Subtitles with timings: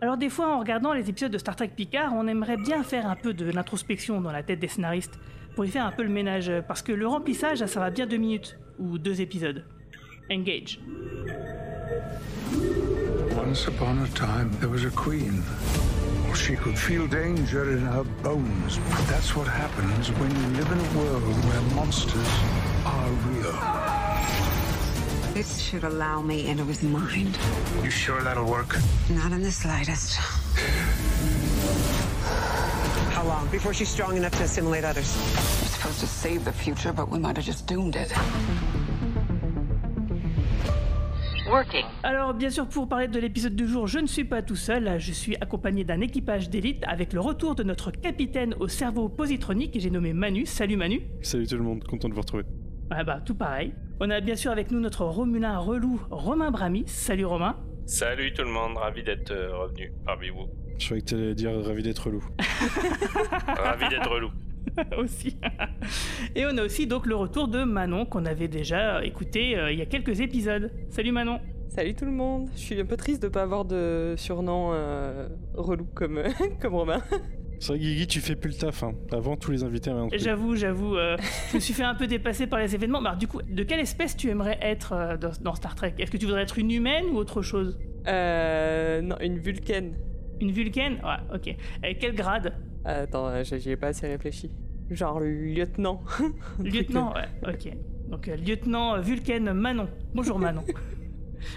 [0.00, 3.06] Alors des fois en regardant les épisodes de Star Trek Picard, on aimerait bien faire
[3.06, 5.18] un peu de l'introspection dans la tête des scénaristes
[5.54, 8.16] pour y faire un peu le ménage parce que le remplissage ça va bien deux
[8.16, 9.64] minutes ou deux épisodes.
[10.30, 10.80] Engage.
[13.36, 15.42] Once upon a time, there was a queen.
[16.34, 18.80] She could feel danger in her bones.
[19.08, 22.28] That's what happens when you live in a world where monsters
[22.84, 23.83] are real.
[25.64, 27.38] Should allow me into his mind.
[27.82, 28.76] You sure that'll work?
[29.08, 30.18] Not in the slightest.
[33.12, 33.48] How long?
[33.50, 35.16] Before she's strong enough to assimilate others?
[35.16, 38.12] We're supposed to save the future, but we might have just doomed it.
[41.50, 41.86] Working.
[42.02, 44.98] Alors bien sûr pour parler de l'épisode du jour, je ne suis pas tout seul,
[45.00, 49.76] je suis accompagné d'un équipage d'élite avec le retour de notre capitaine au cerveau positronique
[49.76, 50.44] et j'ai nommé Manu.
[50.44, 51.00] Salut Manu.
[51.22, 52.44] Salut tout le monde, content de vous retrouver.
[52.90, 53.72] Ah bah tout pareil.
[54.00, 56.82] On a bien sûr avec nous notre Romulin relou Romain Brami.
[56.88, 57.56] Salut Romain.
[57.86, 60.48] Salut tout le monde, ravi d'être euh, revenu parmi vous.
[60.78, 62.24] Je croyais que tu allais dire ravi d'être loup.
[63.46, 64.32] ravi d'être loup.
[64.98, 65.36] aussi.
[66.34, 69.78] Et on a aussi donc le retour de Manon qu'on avait déjà écouté euh, il
[69.78, 70.72] y a quelques épisodes.
[70.90, 71.38] Salut Manon.
[71.68, 72.48] Salut tout le monde.
[72.54, 76.20] Je suis un peu triste de pas avoir de surnom euh, relou comme,
[76.60, 77.00] comme Romain.
[77.60, 78.82] C'est vrai, Guigui, tu fais plus le taf.
[78.82, 78.92] Hein.
[79.12, 80.20] Avant, tous les invités avaient un truc.
[80.20, 80.96] J'avoue, j'avoue.
[80.96, 81.16] euh,
[81.50, 83.00] je me suis fait un peu dépasser par les événements.
[83.00, 85.94] Mais alors, du coup, de quelle espèce tu aimerais être euh, dans, dans Star Trek?
[85.98, 87.78] Est-ce que tu voudrais être une humaine ou autre chose?
[88.06, 89.96] Euh, non, une vulcaine.
[90.40, 90.94] Une vulcaine?
[91.04, 91.56] Ouais, ok.
[91.84, 92.54] Et quel grade?
[92.84, 94.50] Attends, euh, j'y ai pas assez réfléchi.
[94.90, 96.02] Genre lieutenant.
[96.62, 97.72] Lieutenant, ouais, ok.
[98.10, 99.88] Donc, euh, lieutenant vulcaine Manon.
[100.14, 100.62] Bonjour Manon.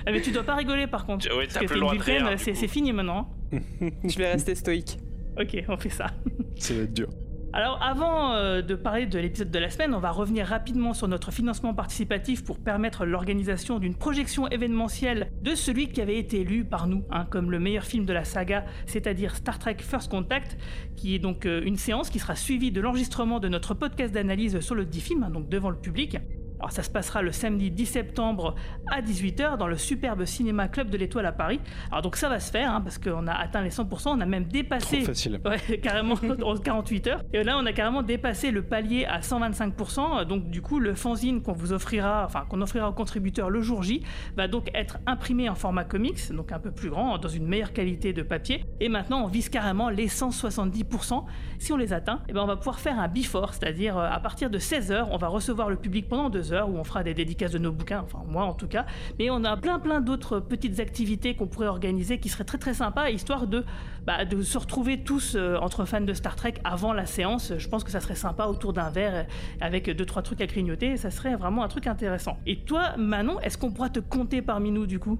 [0.05, 1.27] Ah, mais tu dois pas rigoler par contre.
[1.31, 3.29] Oui, parce t'as que plus t'es le droit une de vulcaine, c'est fini maintenant.
[3.53, 3.89] hein.
[4.03, 4.97] Je vais rester stoïque.
[5.39, 6.07] Ok, on fait ça.
[6.55, 7.09] Ça va être dur.
[7.53, 11.07] Alors avant euh, de parler de l'épisode de la semaine, on va revenir rapidement sur
[11.07, 16.65] notre financement participatif pour permettre l'organisation d'une projection événementielle de celui qui avait été élu
[16.65, 20.57] par nous hein, comme le meilleur film de la saga, c'est-à-dire Star Trek First Contact,
[20.97, 24.59] qui est donc euh, une séance qui sera suivie de l'enregistrement de notre podcast d'analyse
[24.59, 26.17] sur le dit film, hein, donc devant le public.
[26.59, 28.55] Alors ça se passera le samedi 10 septembre
[28.87, 31.59] à 18h dans le superbe cinéma Club de l'Étoile à Paris.
[31.91, 34.25] Alors donc ça va se faire hein, parce qu'on a atteint les 100%, on a
[34.25, 35.39] même dépassé facile.
[35.47, 37.23] Ouais, carrément en 48 heures.
[37.33, 40.25] Et là, on a carrément dépassé le palier à 125%.
[40.25, 43.83] Donc, du coup, le fanzine qu'on vous offrira, enfin, qu'on offrira aux contributeurs le jour
[43.83, 44.03] J,
[44.35, 47.73] va donc être imprimé en format comics, donc un peu plus grand, dans une meilleure
[47.73, 48.65] qualité de papier.
[48.79, 51.23] Et maintenant, on vise carrément les 170%.
[51.59, 54.19] Si on les atteint, eh ben, on va pouvoir faire un before, c'est-à-dire euh, à
[54.19, 57.13] partir de 16 heures, on va recevoir le public pendant deux où on fera des
[57.13, 58.85] dédicaces de nos bouquins, enfin, moi en tout cas.
[59.19, 62.73] Mais on a plein, plein d'autres petites activités qu'on pourrait organiser qui seraient très, très
[62.73, 63.63] sympas, histoire de,
[64.05, 67.53] bah, se retrouver tous euh, entre fans de Star Trek avant la séance.
[67.57, 69.23] Je pense que ça serait sympa autour d'un verre euh,
[69.61, 70.97] avec deux trois trucs à grignoter.
[70.97, 72.37] Ça serait vraiment un truc intéressant.
[72.45, 75.19] Et toi, Manon, est-ce qu'on pourra te compter parmi nous du coup?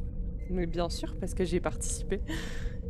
[0.50, 2.22] Mais bien sûr, parce que j'ai participé.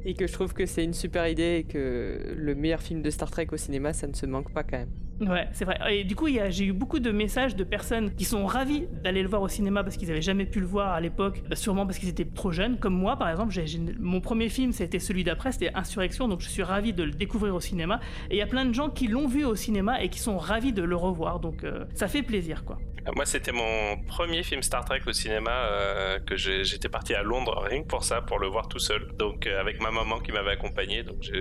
[0.10, 3.10] Et que je trouve que c'est une super idée et que le meilleur film de
[3.10, 4.90] Star Trek au cinéma, ça ne se manque pas quand même.
[5.20, 5.78] Ouais, c'est vrai.
[5.90, 9.28] Et du coup, j'ai eu beaucoup de messages de personnes qui sont ravis d'aller le
[9.28, 11.98] voir au cinéma parce qu'ils avaient jamais pu le voir à l'époque, bah, sûrement parce
[11.98, 12.78] qu'ils étaient trop jeunes.
[12.78, 13.54] Comme moi, par exemple,
[14.00, 17.54] mon premier film, c'était celui d'après, c'était Insurrection, donc je suis ravi de le découvrir
[17.54, 18.00] au cinéma.
[18.30, 20.38] Et il y a plein de gens qui l'ont vu au cinéma et qui sont
[20.38, 22.78] ravis de le revoir, donc euh, ça fait plaisir, quoi.
[23.16, 27.64] Moi, c'était mon premier film Star Trek au cinéma euh, que j'étais parti à Londres
[27.64, 29.08] rien que pour ça, pour le voir tout seul.
[29.18, 31.04] Donc, euh, avec ma maman qui m'avait accompagné.
[31.04, 31.32] Donc,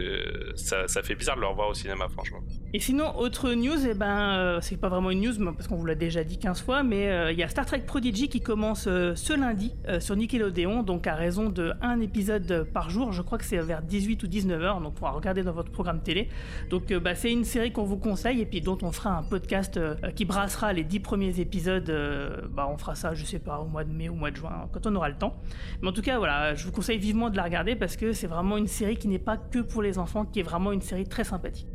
[0.54, 2.38] ça, ça fait bizarre de le revoir au cinéma, franchement.
[2.72, 5.86] Et sinon, autre news, eh ben, euh, c'est pas vraiment une news parce qu'on vous
[5.86, 9.38] l'a déjà dit 15 fois, mais il y a Star Trek Prodigy qui commence ce
[9.38, 13.12] lundi sur Nickelodeon, donc à raison de un épisode par jour.
[13.12, 16.02] Je crois que c'est vers 18 ou 19 heures, donc pour regarder dans votre programme
[16.02, 16.28] télé.
[16.70, 19.80] Donc bah, c'est une série qu'on vous conseille et puis dont on fera un podcast
[20.14, 21.55] qui brassera les 10 premiers épisodes.
[21.66, 24.30] Euh, bah, on fera ça, je sais pas, au mois de mai ou au mois
[24.30, 25.34] de juin, quand on aura le temps.
[25.82, 28.26] Mais en tout cas, voilà, je vous conseille vivement de la regarder parce que c'est
[28.26, 31.06] vraiment une série qui n'est pas que pour les enfants, qui est vraiment une série
[31.06, 31.68] très sympathique.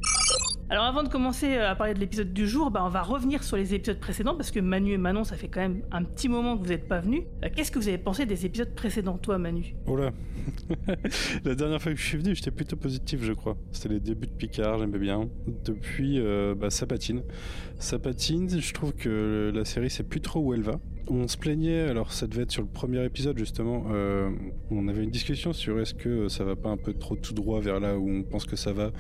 [0.69, 3.43] Alors avant de commencer euh, à parler de l'épisode du jour, bah, on va revenir
[3.43, 6.29] sur les épisodes précédents parce que Manu et Manon, ça fait quand même un petit
[6.29, 7.23] moment que vous n'êtes pas venus.
[7.55, 9.75] Qu'est-ce que vous avez pensé des épisodes précédents, toi Manu?
[9.85, 10.11] Oh là
[11.45, 13.57] La dernière fois que je suis venu, j'étais plutôt positif, je crois.
[13.71, 15.29] C'était les débuts de Picard, j'aimais bien.
[15.65, 17.23] Depuis, euh, bah, ça patine.
[17.79, 20.79] Ça patine, je trouve que la série sait plus trop où elle va.
[21.07, 24.29] On se plaignait, alors ça devait être sur le premier épisode justement, euh,
[24.69, 27.59] on avait une discussion sur est-ce que ça va pas un peu trop tout droit
[27.59, 28.91] vers là où on pense que ça va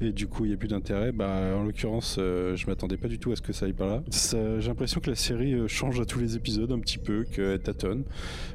[0.00, 1.12] et du coup il n'y a plus d'intérêt.
[1.12, 3.88] Bah, en l'occurrence, euh, je m'attendais pas du tout à ce que ça aille par
[3.88, 4.02] là.
[4.10, 7.60] J'ai l'impression que la série euh, change à tous les épisodes un petit peu, qu'elle
[7.60, 8.04] tâtonne.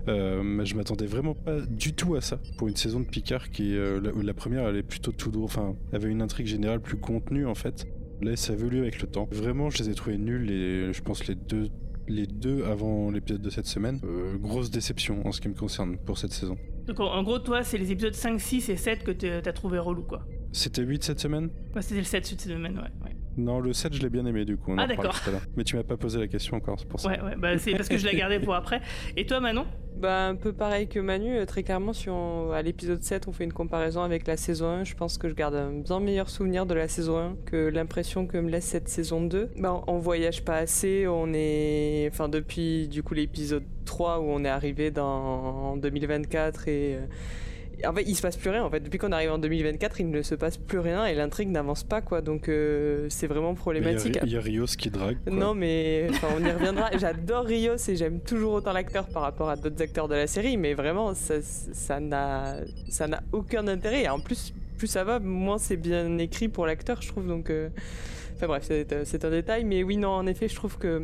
[0.08, 3.76] Euh, je m'attendais vraiment pas du tout à ça pour une saison de Picard qui,
[3.76, 7.46] euh, la, première, elle est plutôt tout droit, enfin, avait une intrigue générale plus contenue
[7.46, 7.86] en fait.
[8.22, 9.28] Là, ça évolue avec le temps.
[9.32, 11.70] Vraiment, je les ai trouvés nuls et je pense les deux
[12.08, 14.00] les deux avant l'épisode de cette semaine.
[14.04, 16.58] Euh, grosse déception en ce qui me concerne pour cette saison.
[16.88, 19.80] Donc en, en gros, toi, c'est les épisodes 5, 6 et 7 que t'as trouvé
[19.80, 20.24] relou, quoi.
[20.52, 21.50] C'était 8 cette semaine?
[21.74, 23.06] Moi, c'était le 7 cette semaine, ouais.
[23.06, 23.16] ouais.
[23.38, 24.74] Non, le 7, je l'ai bien aimé du coup.
[24.74, 25.16] On Ah, d'accord.
[25.56, 27.10] Mais tu m'as pas posé la question encore, c'est pour ça.
[27.10, 28.82] Ouais, ouais, bah c'est parce que je l'ai gardé pour après.
[29.18, 29.66] Et toi, Manon?
[29.98, 33.32] Bah, un peu pareil que Manu, euh, très clairement, si on, à l'épisode 7 on
[33.32, 36.30] fait une comparaison avec la saison 1, je pense que je garde un bien meilleur
[36.30, 39.52] souvenir de la saison 1 que l'impression que me laisse cette saison 2.
[39.58, 42.10] Bah, on, on voyage pas assez, on est.
[42.12, 46.96] Enfin, depuis du coup l'épisode 3 où on est arrivé dans en 2024 et.
[46.96, 47.06] euh,
[47.86, 48.64] en fait, il se passe plus rien.
[48.64, 51.50] En fait, depuis qu'on arrive en 2024, il ne se passe plus rien et l'intrigue
[51.50, 52.22] n'avance pas, quoi.
[52.22, 54.20] Donc, euh, c'est vraiment Il y problématique.
[54.24, 55.18] il y, a Rios qui drague.
[55.26, 55.34] quoi.
[55.34, 56.92] Non, mais on y reviendra.
[56.98, 60.56] J'adore Rios et j'aime toujours autant l'acteur par rapport à d'autres acteurs de la série,
[60.56, 62.56] mais vraiment, ça ça n'a
[62.90, 64.04] ça n'a aucun intérêt.
[64.04, 67.28] Et en plus, plus ça va, moins c'est bien écrit pour l'acteur, je trouve.
[67.28, 67.68] Donc, euh,
[68.36, 71.02] enfin bref, c'est c'est un détail, mais oui, non, en effet, je trouve que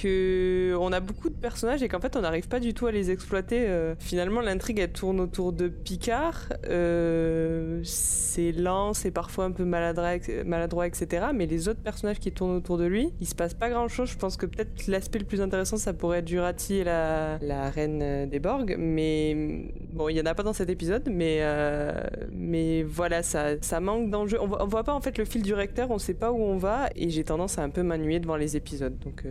[0.00, 2.92] que on a beaucoup de personnages et qu'en fait on n'arrive pas du tout à
[2.92, 3.66] les exploiter.
[3.68, 6.48] Euh, finalement, l'intrigue elle tourne autour de Picard.
[6.68, 11.26] Euh, c'est lent, c'est parfois un peu maladroit, etc.
[11.34, 14.10] Mais les autres personnages qui tournent autour de lui, il se passe pas grand chose.
[14.10, 17.38] Je pense que peut-être l'aspect le plus intéressant, ça pourrait être Jurati et la,
[17.70, 18.76] reine euh, des Borg.
[18.78, 21.42] Mais bon, il y en a pas dans cet épisode, mais
[22.32, 24.38] mais voilà, ça, manque d'enjeu.
[24.40, 26.40] On, voit- on voit pas en fait le fil du recteur, on sait pas où
[26.40, 28.98] on va, et j'ai tendance à un peu m'ennuyer devant les épisodes.
[29.00, 29.24] Donc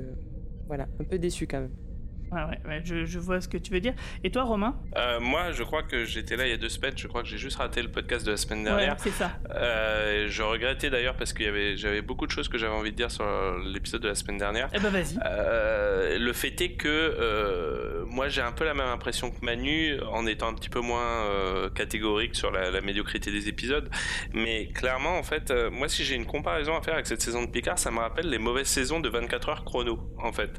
[0.68, 1.87] voilà, un peu déçu quand même.
[2.32, 3.94] Ouais, ouais, ouais, je, je vois ce que tu veux dire.
[4.24, 4.76] Et toi, Romain?
[4.98, 6.94] Euh, moi, je crois que j'étais là il y a deux semaines.
[6.98, 8.96] Je crois que j'ai juste raté le podcast de la semaine Ouais, dernière.
[9.00, 9.32] c'est ça.
[9.56, 13.12] Euh, je regrettais d'ailleurs parce avait, j'avais beaucoup de choses que j'avais envie de dire
[13.12, 13.26] sur
[13.66, 14.70] l'épisode de la semaine dernière.
[14.74, 15.18] Eh ben, vas-y.
[15.26, 20.00] Euh, le fait est que euh, moi j'ai un peu la même impression que Manu
[20.12, 23.90] en étant un petit peu moins euh, catégorique sur la, la médiocrité des épisodes
[24.34, 27.44] mais clairement en fait euh, moi si j'ai une comparaison à faire avec cette saison
[27.44, 30.52] de Picard ça me rappelle les mauvaises saisons de 24 heures chrono en fait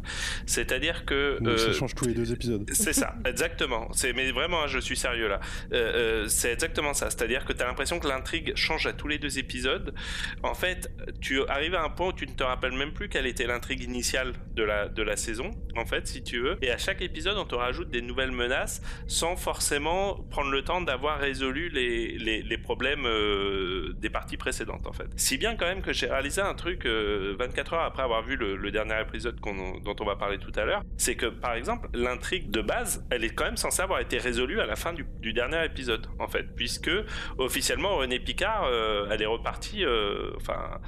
[0.46, 2.68] c'est à dire que ça change tous les deux épisodes.
[2.72, 3.88] c'est ça, exactement.
[3.92, 5.40] C'est mais vraiment, hein, je suis sérieux là.
[5.72, 7.10] Euh, euh, c'est exactement ça.
[7.10, 9.94] C'est-à-dire que tu as l'impression que l'intrigue change à tous les deux épisodes.
[10.42, 10.90] En fait,
[11.20, 13.82] tu arrives à un point où tu ne te rappelles même plus quelle était l'intrigue
[13.82, 15.50] initiale de la de la saison.
[15.76, 16.56] En fait, si tu veux.
[16.62, 20.80] Et à chaque épisode, on te rajoute des nouvelles menaces sans forcément prendre le temps
[20.80, 24.86] d'avoir résolu les les, les problèmes euh, des parties précédentes.
[24.86, 25.08] En fait.
[25.16, 28.36] Si bien quand même que j'ai réalisé un truc euh, 24 heures après avoir vu
[28.36, 31.88] le, le dernier épisode dont on va parler tout à l'heure, c'est que par exemple
[31.94, 35.06] l'intrigue de base, elle est quand même censée avoir été résolue à la fin du,
[35.20, 36.90] du dernier épisode, en fait, puisque
[37.38, 40.80] officiellement René Picard, euh, elle est repartie, euh, enfin.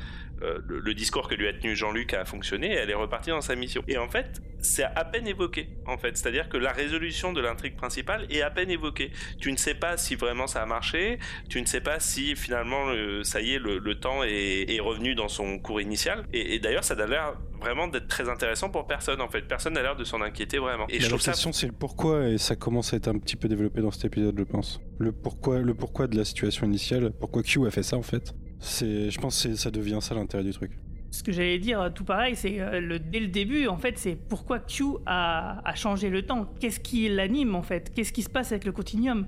[0.42, 3.30] Euh, le, le discours que lui a tenu Jean-Luc a fonctionné et elle est repartie
[3.30, 3.82] dans sa mission.
[3.88, 6.16] Et en fait, c'est à peine évoqué, en fait.
[6.16, 9.10] C'est-à-dire que la résolution de l'intrigue principale est à peine évoquée.
[9.38, 12.88] Tu ne sais pas si vraiment ça a marché, tu ne sais pas si finalement,
[12.88, 16.24] euh, ça y est, le, le temps est, est revenu dans son cours initial.
[16.32, 19.42] Et, et d'ailleurs, ça a l'air vraiment d'être très intéressant pour personne, en fait.
[19.42, 20.86] Personne n'a l'air de s'en inquiéter vraiment.
[20.88, 23.18] Et je la trouve ça question, c'est le pourquoi, et ça commence à être un
[23.18, 24.80] petit peu développé dans cet épisode, je pense.
[24.98, 28.34] Le pourquoi, le pourquoi de la situation initiale, pourquoi Q a fait ça en fait.
[28.60, 30.72] C'est, je pense que ça devient ça l'intérêt du truc.
[31.10, 33.98] Ce que j'allais dire euh, tout pareil, c'est euh, le, dès le début, en fait,
[33.98, 36.48] c'est pourquoi Q a, a changé le temps.
[36.60, 37.90] Qu'est-ce qui l'anime, en fait?
[37.92, 39.26] Qu'est-ce qui se passe avec le continuum?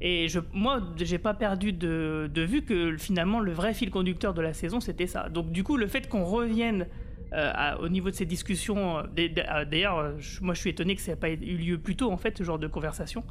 [0.00, 4.34] Et je, moi, j'ai pas perdu de, de vue que finalement, le vrai fil conducteur
[4.34, 5.28] de la saison, c'était ça.
[5.28, 6.86] Donc, du coup, le fait qu'on revienne
[7.34, 11.00] à- au niveau de ces discussions, euh, d'ailleurs, euh, je- moi, je suis étonné que
[11.02, 13.24] ça n'ait pas eu lieu plus tôt, en fait, ce genre de conversation.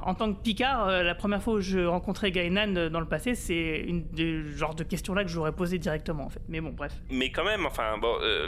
[0.00, 3.06] En tant que Picard, euh, la première fois où je rencontrais Gainan euh, dans le
[3.08, 6.40] passé, c'est une des genres de questions-là que j'aurais posé directement, en fait.
[6.48, 6.92] Mais bon, bref.
[7.10, 8.46] mais quand même, enfin, bon, euh,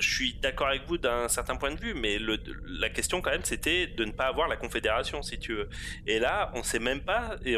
[0.00, 2.18] je suis d'accord avec vous d'un certain point de vue, mais
[2.78, 5.68] la question quand même, c'était de ne pas avoir la confédération, si tu veux.
[6.06, 7.56] Et là, on sait même pas, et,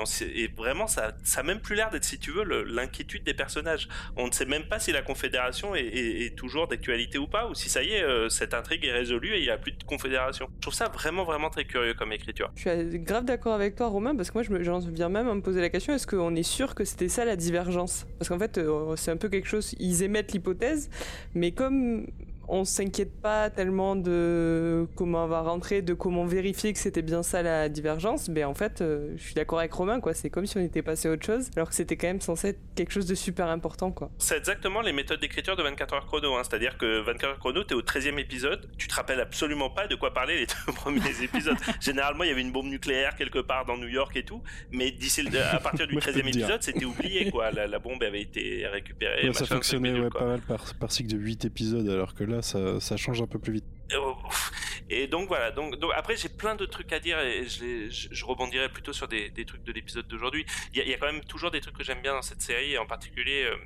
[0.57, 3.89] vraiment, ça, ça a même plus l'air d'être, si tu veux, l'inquiétude des personnages.
[4.17, 7.55] On ne sait même pas si la confédération est, est- toujours d'actualité ou pas, ou
[7.55, 9.83] si ça y est, euh, cette intrigue est résolue et il n'y a plus de
[9.85, 10.49] confédération.
[10.57, 12.51] Je trouve ça vraiment, vraiment très curieux comme écriture.
[12.55, 15.35] Je suis grave d'accord avec toi, Romain, parce que moi, je j'en viens même à
[15.35, 18.07] me poser la question est-ce qu'on est sûr que c'était ça la divergence?
[18.19, 19.75] Parce qu'en fait, euh, c'est un peu quelque chose.
[19.79, 20.91] Ils émettent l'hypothèse,
[21.35, 22.07] mais comme
[22.49, 27.23] on s'inquiète pas tellement de comment on va rentrer, de comment vérifier que c'était bien
[27.23, 28.29] ça la divergence.
[28.29, 30.15] Mais en fait, euh, je suis d'accord avec Romain, quoi.
[30.15, 32.49] C'est comme si on était passé à autre chose, alors que c'était quand même censé
[32.49, 34.11] être quelque chose de super important, quoi.
[34.19, 36.35] C'est exactement les méthodes d'écriture de 24 heures chrono.
[36.37, 36.43] Hein.
[36.49, 39.95] C'est-à-dire que 24 heures chrono, t'es au 13e épisode, tu te rappelles absolument pas de
[39.95, 41.57] quoi parler les deux premiers épisodes.
[41.81, 44.91] Généralement, il y avait une bombe nucléaire quelque part dans New York et tout, mais
[44.91, 46.45] d'ici le- à partir du Moi, je peux 13e te dire.
[46.45, 47.51] épisode, c'était oublié, quoi.
[47.51, 49.27] La, la bombe avait été récupérée.
[49.29, 52.36] Ouais, ça fonctionnait ouais, pas mal par, par cycle de 8 épisodes, alors que là,
[52.43, 53.65] ça, change un peu plus vite.
[53.89, 54.53] Pff.
[54.89, 58.93] Et donc voilà, donc, après j'ai plein de trucs à dire et je, rebondirai plutôt
[58.93, 60.47] sur des, trucs de l'épisode d'aujourd'hui.
[60.73, 62.23] Il y, a, il y a quand même toujours des trucs que j'aime bien dans
[62.23, 63.57] cette série et en particulier euh,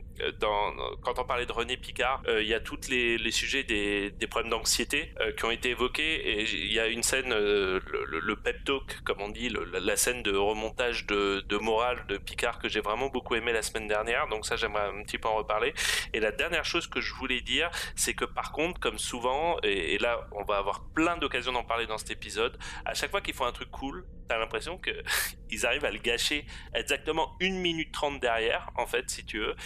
[1.03, 4.51] quand on parlait de René Picard, euh, il y a tous les, sujets des, problèmes
[4.51, 9.03] d'anxiété euh, qui ont été évoqués il y a une scène, euh, le, pep talk
[9.05, 13.35] comme on dit, la, scène de remontage de, morale de Picard que j'ai vraiment beaucoup
[13.35, 15.75] aimé la semaine dernière, donc ça j'aimerais un petit peu en reparler.
[16.13, 19.99] Et la dernière chose que je voulais dire, c'est que par contre, comme souvent, et,
[19.99, 23.35] là on va avoir plein d'occasions d'en parler dans cet épisode, à chaque fois qu'ils
[23.35, 24.91] font un truc cool, t'as l'impression que
[25.51, 29.57] ils arrivent à le gâcher exactement une minute trente derrière, en fait, si tu veux.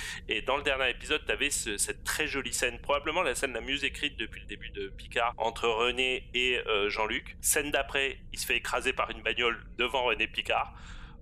[0.45, 3.85] Dans le dernier épisode, t'avais ce, cette très jolie scène, probablement la scène la mieux
[3.85, 7.37] écrite depuis le début de Picard, entre René et euh, Jean-Luc.
[7.41, 10.75] Scène d'après, il se fait écraser par une bagnole devant René Picard.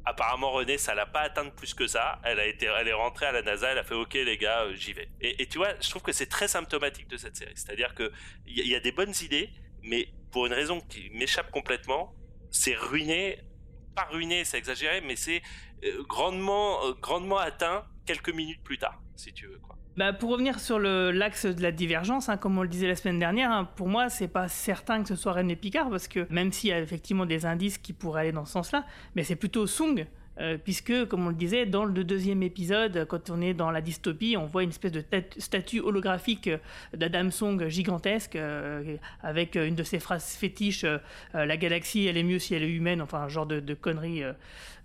[0.04, 2.20] Apparemment René ça l'a pas atteinte plus que ça.
[2.24, 4.62] Elle a été, elle est rentrée à la NASA, elle a fait OK les gars,
[4.62, 5.08] euh, j'y vais.
[5.20, 7.52] Et, tu vois, je trouve que c'est très symptomatique de cette série.
[7.54, 8.12] C'est-à-dire que
[8.46, 9.50] il y, y a des bonnes idées,
[9.82, 12.14] mais pour une raison qui m'échappe complètement,
[12.50, 13.38] c'est ruiné.
[13.94, 15.42] Pas ruiné, c'est exagéré, mais c'est
[15.84, 19.76] euh, grandement, grandement atteint quelques minutes plus tard, si tu veux quoi.
[19.96, 23.18] Bah, pour revenir sur l'axe de la divergence, hein, comme on le disait la semaine
[23.18, 26.50] dernière, hein, pour moi, c'est pas certain que ce soit René Picard, parce que même
[26.50, 29.66] s'il y a effectivement des indices qui pourraient aller dans ce sens-là, mais c'est plutôt
[29.66, 30.06] Sung.
[30.42, 33.80] Euh, puisque, comme on le disait, dans le deuxième épisode, quand on est dans la
[33.80, 35.04] dystopie, on voit une espèce de
[35.38, 36.58] statue holographique euh,
[36.94, 40.84] d'Adam Song gigantesque, euh, avec une de ses phrases fétiches
[41.32, 44.22] La galaxie, elle est mieux si elle est humaine», enfin, un genre de, de connerie,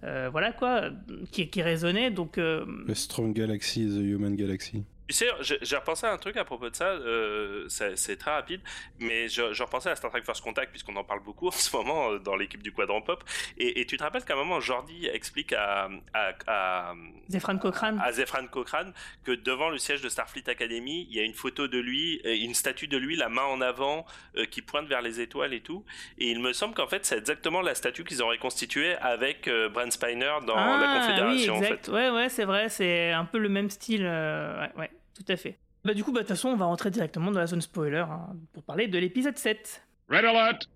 [0.04, 0.92] euh, voilà quoi,
[1.32, 2.12] qui, résonnait.
[2.12, 4.84] Donc, Le Strong Galaxy the Human Galaxy.
[5.10, 5.28] Tu sais,
[5.62, 8.60] j'ai repensé à un truc à propos de ça, euh, c'est très rapide,
[9.00, 11.74] mais je, je repensais à Star Trek First Contact, puisqu'on en parle beaucoup en ce
[11.76, 13.24] moment euh, dans l'équipe du Quadrant Pop,
[13.58, 16.94] et, et tu te rappelles qu'à un moment, Jordi explique à, à, à,
[17.30, 18.02] Zefran Cochrane.
[18.04, 21.68] à Zefran Cochrane que devant le siège de Starfleet Academy, il y a une photo
[21.70, 25.02] de lui, euh, une statue de lui, la main en avant, euh, qui pointe vers
[25.02, 25.86] les étoiles et tout,
[26.18, 29.70] et il me semble qu'en fait, c'est exactement la statue qu'ils ont reconstituée avec euh,
[29.70, 31.86] Brent Spiner dans la Confédération, Ah, oui, en exact.
[31.86, 31.92] fait.
[31.94, 34.04] Ouais, ouais, c'est vrai, c'est un peu le même style.
[34.04, 35.58] ouais, ouais, tout à fait.
[35.84, 38.00] Bah, du coup, bah, de toute façon, on va rentrer directement dans la zone spoiler
[38.10, 39.82] hein, pour parler de l'épisode 7.
[40.10, 40.68] Red alert!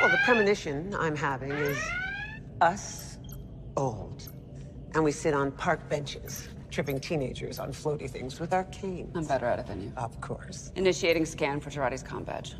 [0.00, 1.76] Well, the premonition I'm having is
[2.62, 3.18] us
[3.76, 4.22] old.
[4.94, 9.10] And we sit on park benches, tripping teenagers on floaty things with our canes.
[9.14, 9.92] I'm better at it than you.
[9.96, 10.72] Of course.
[10.74, 12.54] Initiating scan for Girardi's com badge.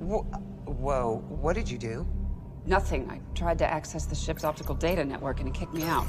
[0.00, 0.24] Wh-
[0.68, 2.06] Whoa, what did you do?
[2.66, 3.10] Nothing.
[3.10, 6.06] I tried to access the ship's optical data network and it kicked me out.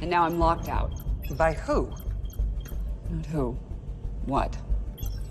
[0.00, 0.92] And now I'm locked out.
[1.36, 1.90] By who?
[3.10, 3.58] Not who.
[4.26, 4.56] What?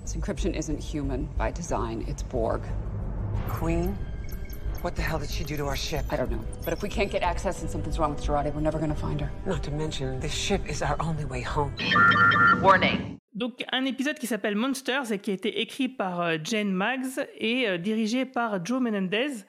[0.01, 2.61] This encryption isn't human by design, it's Borg.
[3.47, 3.97] Queen?
[4.81, 6.05] What the hell did she do to our ship?
[6.09, 6.39] I don't know.
[6.63, 9.19] But if we can't get access and something's wrong with Girardi, we're never gonna find
[9.19, 9.29] her.
[9.45, 11.73] Not to mention, this ship is our only way home.
[12.61, 13.19] Warning.
[13.33, 17.27] Donc, un épisode qui s'appelle Monsters et qui a été écrit par euh, Jane Maggs
[17.37, 19.45] et euh, dirigé par Joe Menendez.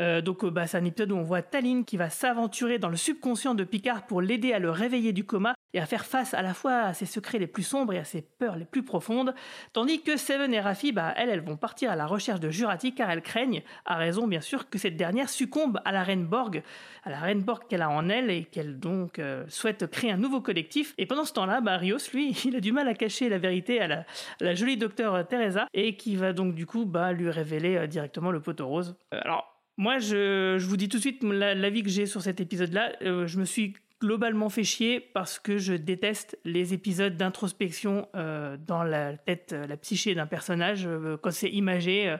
[0.00, 2.88] Euh, donc, euh, bah, c'est un épisode où on voit Taline qui va s'aventurer dans
[2.88, 6.34] le subconscient de Picard pour l'aider à le réveiller du coma et à faire face
[6.34, 8.84] à la fois à ses secrets les plus sombres et à ses peurs les plus
[8.84, 9.34] profondes.
[9.72, 12.94] Tandis que Seven et Raffi, bah, elles, elles vont partir à la recherche de Jurati
[12.94, 16.62] car elles craignent, à raison bien sûr, que cette dernière succombe à la reine Borg,
[17.04, 20.16] à la reine Borg qu'elle a en elle et qu'elle donc euh, souhaite créer un
[20.16, 20.94] nouveau collectif.
[20.98, 23.80] Et pendant ce temps-là, bah, Rios, lui, il a du mal à cacher la vérité
[23.80, 24.04] à
[24.40, 28.40] la, jolie docteur Teresa et qui va donc du coup bah, lui révéler directement le
[28.40, 28.96] poteau rose.
[29.12, 32.40] Euh, alors, moi, je, vous dis tout de suite la- l'avis que j'ai sur cet
[32.40, 32.92] épisode-là.
[33.02, 38.56] Euh, je me suis globalement fait chier parce que je déteste les épisodes d'introspection euh,
[38.56, 40.88] dans la tête, euh, la psyché d'un personnage,
[41.22, 42.14] quand c'est imagé,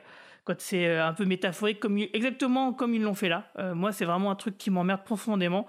[0.45, 3.53] quand c'est un peu métaphorique, comme, exactement comme ils l'ont fait là.
[3.75, 5.67] Moi, c'est vraiment un truc qui m'emmerde profondément,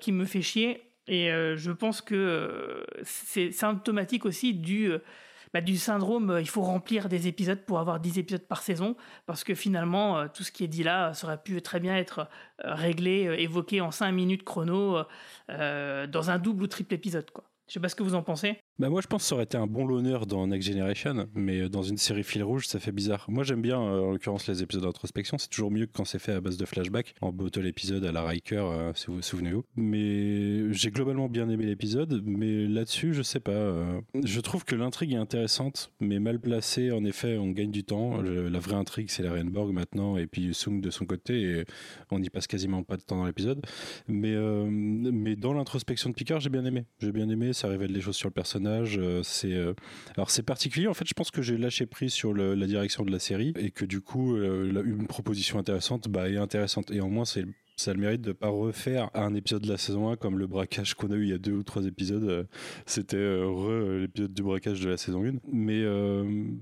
[0.00, 0.82] qui me fait chier.
[1.06, 4.92] Et je pense que c'est symptomatique aussi du,
[5.52, 8.96] bah, du syndrome euh, il faut remplir des épisodes pour avoir 10 épisodes par saison,
[9.26, 11.96] parce que finalement, euh, tout ce qui est dit là, ça aurait pu très bien
[11.96, 12.28] être
[12.64, 15.04] euh, réglé, euh, évoqué en 5 minutes chrono, euh,
[15.50, 17.30] euh, dans un double ou triple épisode.
[17.30, 17.44] Quoi.
[17.68, 18.58] Je sais pas ce que vous en pensez.
[18.78, 21.68] Bah moi je pense que ça aurait été un bon loner dans Next Generation, mais
[21.68, 23.24] dans une série fil rouge ça fait bizarre.
[23.28, 26.20] Moi j'aime bien euh, en l'occurrence les épisodes d'introspection, c'est toujours mieux que quand c'est
[26.20, 29.22] fait à base de flashback, en bottle épisode à la Riker, euh, si vous vous
[29.22, 29.64] souvenez-vous.
[29.74, 33.50] Mais j'ai globalement bien aimé l'épisode, mais là-dessus je sais pas.
[33.50, 36.92] euh, je trouve que l'intrigue est intéressante, mais mal placée.
[36.92, 38.22] En effet, on gagne du temps.
[38.22, 41.64] La vraie intrigue c'est la Renborg maintenant, et puis Sung de son côté, et
[42.12, 43.60] on n'y passe quasiment pas de temps dans l'épisode.
[44.06, 46.84] Mais, euh, mais dans l'introspection de Picard, j'ai bien aimé.
[47.00, 48.67] J'ai bien aimé, ça révèle des choses sur le personnage.
[48.68, 49.74] Euh, c'est euh,
[50.16, 50.86] alors c'est particulier.
[50.86, 53.70] En fait, je pense que j'ai lâché prise sur la direction de la série et
[53.70, 56.90] que du coup, euh, une proposition intéressante, bah, est intéressante.
[56.90, 57.44] Et en moins, c'est
[57.76, 60.94] ça le mérite de pas refaire un épisode de la saison 1 comme le braquage
[60.94, 62.48] qu'on a eu il y a deux ou trois épisodes.
[62.86, 65.34] C'était l'épisode du braquage de la saison 1.
[65.52, 65.84] Mais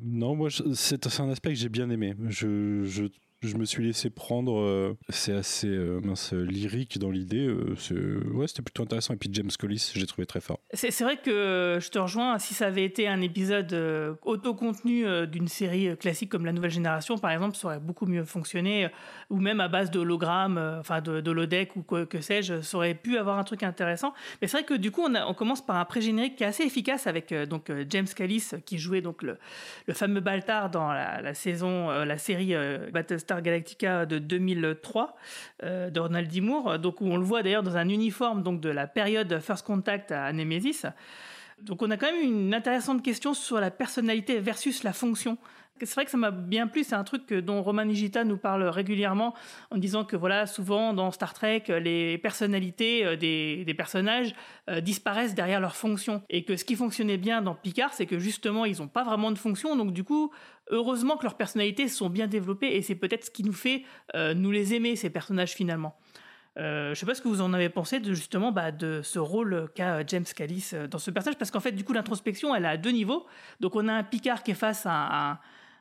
[0.04, 2.14] non, moi, c'est un aspect que j'ai bien aimé.
[2.28, 3.08] Je,
[3.42, 4.58] je me suis laissé prendre.
[4.58, 7.46] euh, c'est assez euh, mince, lyrique dans l'idée.
[7.46, 9.14] euh, ouais, c'était plutôt intéressant.
[9.14, 10.58] Et puis James Collis, j'ai trouvé très fort.
[10.72, 12.38] C'est vrai que je te rejoins.
[12.38, 13.72] Si ça avait été un épisode
[14.22, 18.88] autocontenu d'une série classique comme La Nouvelle Génération, par exemple, ça aurait beaucoup mieux fonctionné.
[19.30, 21.36] ou même à base de hologrammes, enfin de, de
[21.76, 24.14] ou que sais-je, ça aurait pu avoir un truc intéressant.
[24.40, 27.06] Mais c'est vrai que du coup, on, commence par un pré-générique qui est assez efficace
[27.06, 29.38] avec donc James Callis euh, qui jouait donc le,
[29.86, 32.90] le fameux Baltar dans la, saison, la série euh,
[33.26, 35.16] Battlestar Galactica de 2003
[35.62, 36.40] euh, de Ronald D.
[36.40, 39.66] Moore, donc où on le voit d'ailleurs dans un uniforme donc de la période First
[39.66, 40.82] Contact à Nemesis.
[41.60, 45.38] Donc on a quand même une intéressante question sur la personnalité versus la fonction.
[45.80, 48.64] C'est vrai que ça m'a bien plu, c'est un truc dont Roman Nigita nous parle
[48.64, 49.34] régulièrement
[49.70, 54.34] en disant que voilà, souvent dans Star Trek, les personnalités euh, des, personnages
[54.70, 56.22] euh, disparaissent derrière leur fonction.
[56.30, 59.30] Et que ce qui fonctionnait bien dans Picard, c'est que justement, ils n'ont pas vraiment
[59.30, 60.32] de fonction, donc du coup,
[60.70, 64.34] heureusement que leurs personnalités sont bien développées et c'est peut-être ce qui nous fait euh,
[64.34, 65.96] nous les aimer, ces personnages finalement.
[66.58, 69.18] Euh, je sais pas ce que vous en avez pensé de justement bah, de ce
[69.18, 72.76] rôle qu'a James Callis dans ce personnage, parce qu'en fait, du coup, l'introspection, elle à
[72.76, 73.26] deux niveaux.
[73.60, 75.38] Donc, on a un Picard qui est face à un,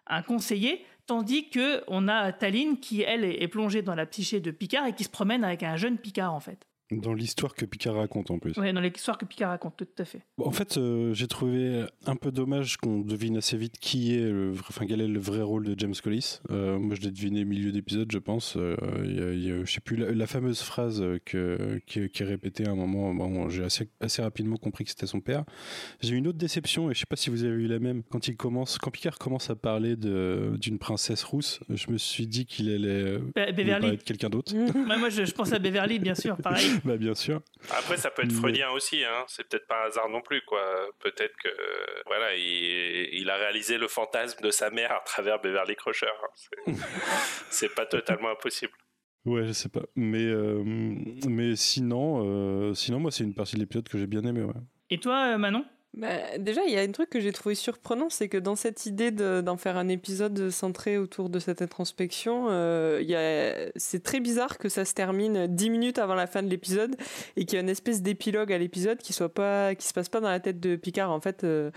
[0.07, 4.51] un conseiller, tandis que on a Taline qui, elle, est, plongée dans la psyché de
[4.51, 6.67] Picard et qui se promène avec un jeune Picard, en fait.
[6.92, 8.56] Dans l'histoire que Picard raconte en plus.
[8.58, 10.22] Ouais, dans l'histoire que Picard raconte, tout à fait.
[10.38, 14.51] En fait, euh, j'ai trouvé un peu dommage qu'on devine assez vite qui est, le,
[14.70, 16.42] enfin quel est le vrai rôle de James Collis.
[16.51, 18.56] Euh, moi, je l'ai deviné au milieu d'épisode, je pense.
[18.56, 22.08] Euh, y a- il y a- je sais plus la, la fameuse phrase que, qui,
[22.10, 23.13] qui est répétée à un moment.
[23.15, 25.44] Bon, j'ai assez, assez rapidement compris que c'était son père.
[26.01, 28.04] J'ai eu une autre déception et je sais pas si vous avez eu la même.
[28.12, 32.46] Quand il commence, quand Picard commence à parler d'une princesse rousse, je me suis dit
[32.46, 34.54] qu'il allait, allait parler de quelqu'un d'autre.
[34.56, 36.67] Ouais, moi, je, je pense à Beverly, bien sûr, pareil.
[36.85, 37.41] bah bien sûr.
[37.71, 39.23] Après, ça peut être Mais- freudien aussi, hein.
[39.27, 40.41] c'est peut-être pas un hasard non plus.
[40.45, 40.59] quoi.
[40.99, 41.49] Peut-être que
[42.05, 46.07] voilà, il, il a réalisé le fantasme de sa mère à travers Beverly Crusher.
[46.07, 46.27] hein.
[46.35, 46.73] C'est-
[47.49, 48.73] C'est pas totalement impossible.
[49.25, 49.81] Ouais, je sais pas.
[49.95, 50.61] Mais, euh,
[51.27, 54.43] mais sinon, euh, sinon, moi, c'est une partie de l'épisode que j'ai bien aimé.
[54.43, 54.53] Ouais.
[54.91, 55.65] Et toi, euh, Manon?
[55.97, 58.86] Bah, déjà, il y a un truc que j'ai trouvé surprenant, c'est que dans cette
[58.86, 64.58] idée de- d'en faire un épisode centré autour de cette introspection, euh, c'est très bizarre
[64.58, 66.97] que ça se termine dix minutes avant la fin de l'épisode
[67.38, 70.10] et qu'il y a une espèce d'épilogue à l'épisode qui soit pas, qui se passe
[70.10, 71.12] pas dans la tête de Picard.
[71.12, 71.71] En fait, euh,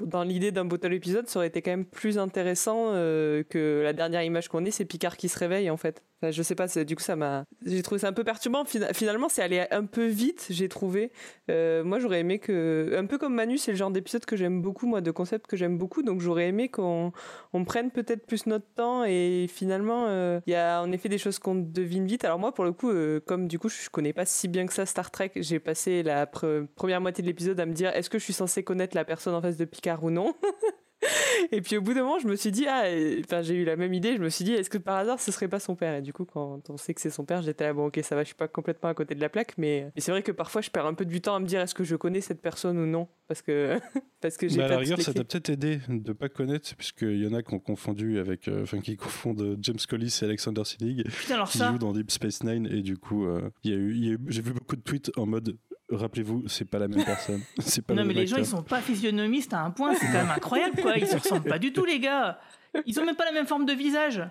[0.00, 3.92] dans l'idée d'un bottle épisode, ça aurait été quand même plus intéressant euh, que la
[3.92, 6.02] dernière image qu'on ait, c'est Picard qui se réveille en fait.
[6.22, 8.64] Je sais pas, du coup ça m'a, j'ai trouvé ça un peu perturbant.
[8.64, 11.12] Fina- Finalement, c'est allé un peu vite, j'ai trouvé.
[11.48, 14.60] Euh, moi, j'aurais aimé que, un peu comme Manu, c'est le genre d'épisode que j'aime
[14.60, 16.02] beaucoup, moi, de concept que j'aime beaucoup.
[16.02, 17.12] Donc, j'aurais aimé qu'on
[17.52, 19.04] on prenne peut-être plus notre temps.
[19.04, 22.24] Et finalement, euh, il y a en effet des choses qu'on devine vite.
[22.24, 24.72] Alors moi, pour le coup, euh, comme du coup, je connais pas si bien que
[24.72, 28.10] ça Star Trek, j'ai passé la pre- première moitié de l'épisode à me dire est-ce
[28.10, 30.34] que je suis censé connaître la personne en face de Picard ou non?
[31.52, 33.64] Et puis au bout d'un moment, je me suis dit, ah, et- enfin, j'ai eu
[33.64, 35.76] la même idée, je me suis dit, est-ce que par hasard ce serait pas son
[35.76, 35.94] père?
[35.94, 38.16] Et du coup, quand on sait que c'est son père, j'étais là, bon, ok, ça
[38.16, 40.32] va, je suis pas complètement à côté de la plaque, mais, mais c'est vrai que
[40.32, 42.42] parfois je perds un peu du temps à me dire, est-ce que je connais cette
[42.42, 43.08] personne ou non?
[43.28, 43.78] Parce que,
[44.20, 46.28] parce que j'ai Bah, à pas la toutes rigueur, ça t'a peut-être aidé de pas
[46.28, 50.18] connaître, puisqu'il y en a qui ont confondu avec, euh, enfin, qui confondent James Collis
[50.20, 53.72] et Alexander Siddig, qui ça, jouent dans Deep Space Nine, et du coup, euh, y
[53.72, 55.56] a eu, eu- j'ai vu beaucoup de tweets en mode,
[55.90, 58.46] rappelez-vous, c'est pas la même personne, c'est pas non le mais même les gens, ils
[58.46, 60.96] sont pas physionomistes à un point, c'est quand même incroyable, quoi.
[60.96, 62.38] Ils se ressemblent pas du tout, les gars.
[62.86, 64.22] Ils ont même pas la même forme de visage.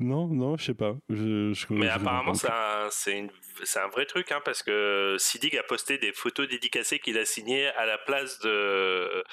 [0.00, 0.94] Non, non, je sais pas.
[1.08, 5.62] Je, je- Mais je apparemment, c'est un, un vrai truc, hein, parce que Siddig a
[5.64, 9.24] posté des photos dédicacées qu'il a signées à la place de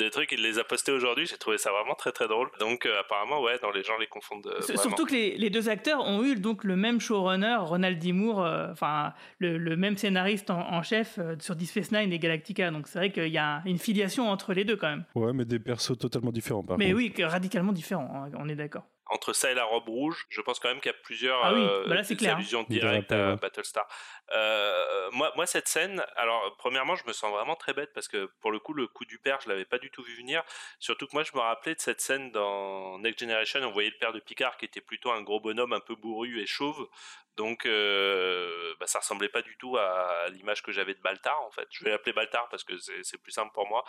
[0.00, 0.32] des trucs.
[0.32, 1.26] Il les a postées aujourd'hui.
[1.26, 2.50] J'ai trouvé ça vraiment très très drôle.
[2.58, 4.46] Donc euh, apparemment, ouais, dans les gens les confondent.
[4.46, 4.76] euh.
[4.76, 8.12] Surtout que les, les deux acteurs ont eu donc le même showrunner, Ronald D.
[8.12, 12.12] Moore, euh, enfin le, le même scénariste en, en chef euh, sur Deep Space Nine
[12.12, 12.70] et Galactica.
[12.70, 15.04] Donc c'est vrai qu'il y a une filiation entre les deux quand même.
[15.14, 16.96] Ouais, mais des persos totalement différents par Mais contre.
[16.96, 18.84] oui, que radicalement différents, hein, on est d'accord.
[19.12, 21.52] entre ça et la robe rouge, je pense quand même qu'il y a plusieurs ah
[21.52, 22.36] oui, euh, bah là, clair.
[22.36, 23.36] allusions directes à.
[23.36, 23.86] Battlestar.
[24.32, 28.26] Euh, moi, moi, cette scène, alors premièrement, je me sens vraiment très bête parce que
[28.40, 30.42] pour le coup, le coup du père, je l'avais pas du tout vu venir.
[30.78, 33.60] Surtout que moi, je me rappelais de cette scène dans Next Generation.
[33.60, 36.40] On voyait le père de Picard qui était plutôt un gros bonhomme, un peu bourru
[36.40, 36.88] et chauve.
[37.36, 41.50] Donc, euh, bah, ça ressemblait pas du tout à l'image que j'avais de Baltar, en
[41.50, 41.66] fait.
[41.70, 43.84] Je vais l'appeler Baltar parce que c'est plus simple pour moi.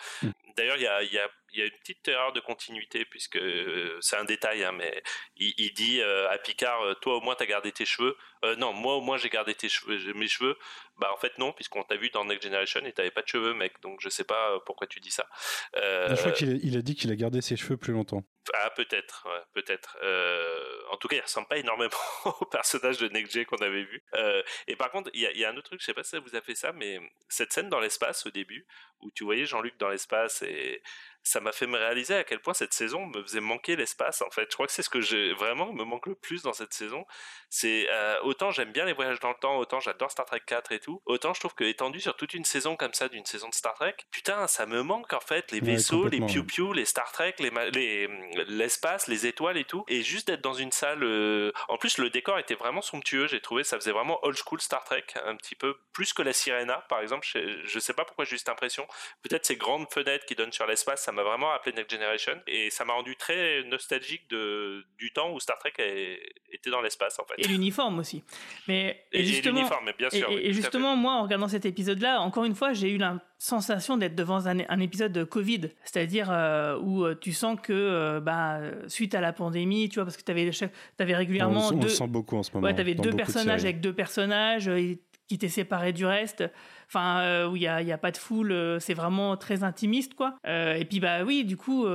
[0.55, 3.03] D'ailleurs, il y a, il y, a, il y a une petite erreur de continuité,
[3.03, 5.03] puisque euh, c'est un détail, hein, mais
[5.35, 8.15] il, il dit euh, à Picard, toi au moins t'as gardé tes cheveux.
[8.57, 10.57] Non, moi au moins j'ai gardé tes cheveux, mes cheveux.
[10.97, 13.53] Bah en fait non, puisqu'on t'a vu dans Next Generation et t'avais pas de cheveux,
[13.53, 13.73] mec.
[13.81, 15.27] Donc je sais pas euh, pourquoi tu dis ça.
[15.75, 18.23] Euh, Je crois qu'il a, il a dit qu'il a gardé ses cheveux plus longtemps.
[18.53, 19.97] ah peut-être, ouais, peut-être.
[20.03, 21.91] Euh, en tout cas, il ressemble pas énormément
[22.41, 24.03] au personnage de Next Gen qu'on avait vu.
[24.15, 25.93] Euh, et par contre, il y, a- il y a un autre truc, je sais
[25.93, 28.65] pas si ça vous a fait ça, mais cette scène dans l'espace au début,
[29.01, 30.81] où tu voyais Jean-Luc dans l'espace et
[31.23, 34.21] ça m'a fait me réaliser à quel point cette saison me faisait manquer l'espace.
[34.21, 36.53] En fait, je crois que c'est ce que j'ai vraiment me manque le plus dans
[36.53, 37.05] cette saison.
[37.49, 40.71] C'est euh, autant j'aime bien les voyages dans le temps, autant j'adore Star Trek 4
[40.71, 43.49] et tout, autant je trouve que étendu sur toute une saison comme ça d'une saison
[43.49, 46.73] de Star Trek, putain, ça me manque en fait les Ouais, vaisseaux, les piou piou,
[46.73, 48.07] les Star Trek, les les
[48.47, 51.03] l'espace, les étoiles et tout, et juste d'être dans une salle.
[51.03, 53.27] euh, En plus, le décor était vraiment somptueux.
[53.27, 56.33] J'ai trouvé ça faisait vraiment old school Star Trek, un petit peu plus que la
[56.33, 57.27] Sirena, par exemple.
[57.29, 58.87] Je, je sais pas pourquoi j'ai eu cette impression.
[59.23, 62.69] Peut-être ces grandes fenêtres qui donnent sur l'espace, ça m'a vraiment rappelé Next Generation, et
[62.69, 65.73] ça m'a rendu très nostalgique de du temps où Star Trek
[66.51, 67.33] était dans l'espace en fait.
[67.37, 68.23] Et l'uniforme aussi.
[68.69, 72.21] Mais Et- et justement, l'uniforme, bien sûr, Et, oui, justement, moi, en regardant cet épisode-là,
[72.21, 76.29] encore une fois, j'ai eu la sensation d'être devant un, un épisode de Covid, c'est-à-dire
[76.31, 80.15] euh, où euh, tu sens que, euh, bah, suite à la pandémie, tu vois, parce
[80.15, 82.65] que tu avais, régulièrement on deux, le sent beaucoup en ce moment.
[82.67, 84.95] ouais, t'avais dans deux de personnages avec deux personnages euh,
[85.27, 86.43] qui étaient séparés du reste.
[86.93, 90.35] Enfin, euh, où il y a pas de foule, euh, c'est vraiment très intimiste, quoi.
[90.45, 91.85] Euh, et puis, bah oui, du coup,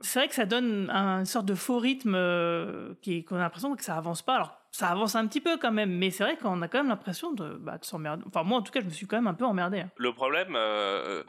[0.00, 2.16] c'est vrai que ça donne un, une sorte de faux rythme
[3.02, 4.59] qui, qu'on a l'impression que ça avance pas.
[4.72, 7.32] Ça avance un petit peu quand même, mais c'est vrai qu'on a quand même l'impression
[7.32, 8.22] de, bah, de s'emmerder.
[8.28, 9.80] Enfin, moi, en tout cas, je me suis quand même un peu emmerdé.
[9.80, 9.90] hein.
[9.96, 11.24] Le problème, euh,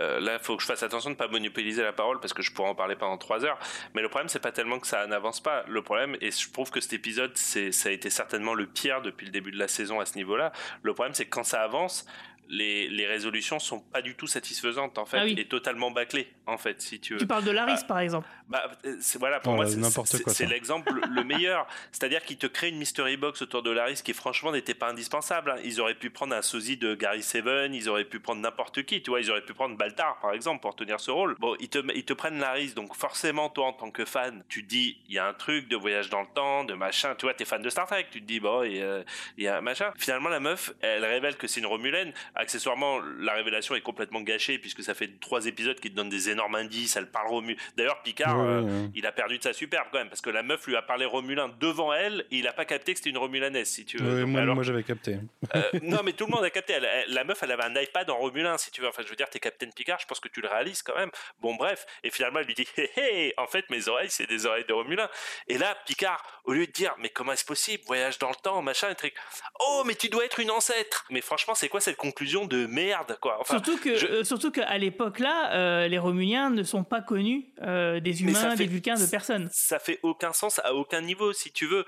[0.00, 2.42] euh, là, faut que je fasse attention de ne pas monopoliser la parole parce que
[2.42, 3.58] je pourrais en parler pendant trois heures.
[3.94, 5.64] Mais le problème, c'est pas tellement que ça n'avance pas.
[5.66, 9.26] Le problème, et je trouve que cet épisode, ça a été certainement le pire depuis
[9.26, 10.52] le début de la saison à ce niveau-là.
[10.82, 12.06] Le problème, c'est que quand ça avance,
[12.48, 15.34] les, les résolutions sont pas du tout satisfaisantes en fait Ah oui.
[15.38, 17.18] et totalement bâclées en fait si tu veux.
[17.20, 17.84] Tu parles de Laris, Ah.
[17.86, 18.28] par exemple.
[18.48, 20.50] Bah, euh, c'est voilà pour Oh, moi là, c'est- n'importe c'est quoi, c'est ça.
[20.50, 24.52] l'exemple le meilleur c'est-à-dire qu'il te crée une mystery box autour de Laris qui franchement
[24.52, 25.56] n'était pas indispensable hein.
[25.64, 29.02] ils auraient pu prendre un sosie de Gary Seven ils auraient pu prendre n'importe qui
[29.02, 31.68] tu vois ils auraient pu prendre Baltar par exemple pour tenir ce rôle bon ils
[31.70, 34.98] te ils te prennent Laris donc forcément toi en tant que fan tu te dis
[35.08, 37.46] il y a un truc de voyage dans le temps de machin tu vois t'es
[37.46, 39.02] fan de Star Trek tu te dis bon il y a-
[39.38, 43.00] il y a un machin finalement la meuf elle révèle que c'est une Romulaine accessoirement
[43.18, 46.54] la révélation est complètement gâchée puisque ça fait trois épisodes qui te donnent des énormes
[46.56, 49.88] indices elle parle Romu d'ailleurs Picard Ouais, euh, ouais, il a perdu de sa superbe
[49.92, 52.52] quand même parce que la meuf lui a parlé Romulin devant elle et il a
[52.52, 54.14] pas capté que c'était une Romulanaise si tu veux.
[54.14, 55.18] Ouais, Donc, moi, alors- moi, j'avais capté.
[55.54, 56.72] euh, non mais tout le monde a capté.
[56.74, 58.88] Elle- elle- la meuf elle avait un iPad en Romulin si tu veux.
[58.88, 61.10] Enfin je veux dire t'es Captain Picard, je pense que tu le réalises quand même.
[61.40, 64.46] Bon bref et finalement elle lui dit hé hé en fait mes oreilles c'est des
[64.46, 65.08] oreilles de Romulin.
[65.48, 67.82] Et là Picard au lieu de dire mais comment est-ce possible?
[67.86, 69.14] Voyage dans le temps machin et truc.
[69.60, 71.04] Oh mais tu dois être une ancêtre.
[71.10, 72.23] Mais franchement c'est quoi cette conclusion?
[72.46, 73.36] De merde quoi.
[73.40, 77.00] Enfin surtout que, je- euh, surtout qu'à l'époque là, euh, les Romuliens ne sont pas
[77.00, 79.48] connus euh, des humains, fait- des Vulcains, de personne.
[79.52, 81.84] ça fait aucun sens à aucun niveau si tu veux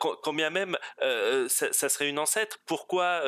[0.00, 0.76] quand, bien même
[1.48, 3.22] ça, ça serait une ancêtre pourquoi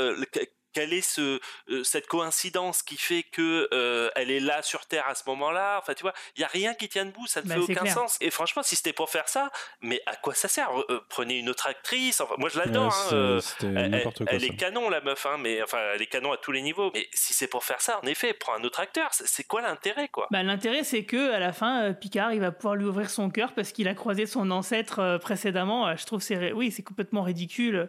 [0.76, 5.06] quelle est ce, euh, cette coïncidence qui fait que euh, elle est là sur Terre
[5.08, 5.78] à ce moment-là?
[5.80, 7.80] Enfin, tu vois, il y a rien qui tient debout, ça ne Bah, fait aucun
[7.80, 7.94] clair.
[7.94, 8.18] sens.
[8.20, 10.68] Et franchement, si c'était pour faire ça, mais à quoi ça sert?
[10.90, 12.20] Euh, Prenez une autre actrice.
[12.20, 12.88] Enfin, moi, je l'adore.
[12.92, 16.32] Ouais, hein, euh, elle, quoi, est canon la meuf, hein, mais enfin, elle est canon
[16.32, 16.90] à tous les niveaux.
[16.92, 19.08] Mais si c'est pour faire ça, en effet, prends un autre acteur.
[19.12, 20.26] C'est- quoi l'intérêt, quoi?
[20.30, 23.54] Bah, L'intérêt, c'est que à la fin, Picard, il va pouvoir lui ouvrir son cœur
[23.54, 25.96] parce qu'il a croisé son ancêtre précédemment.
[25.96, 27.88] Je trouve c'est oui, c'est complètement ridicule.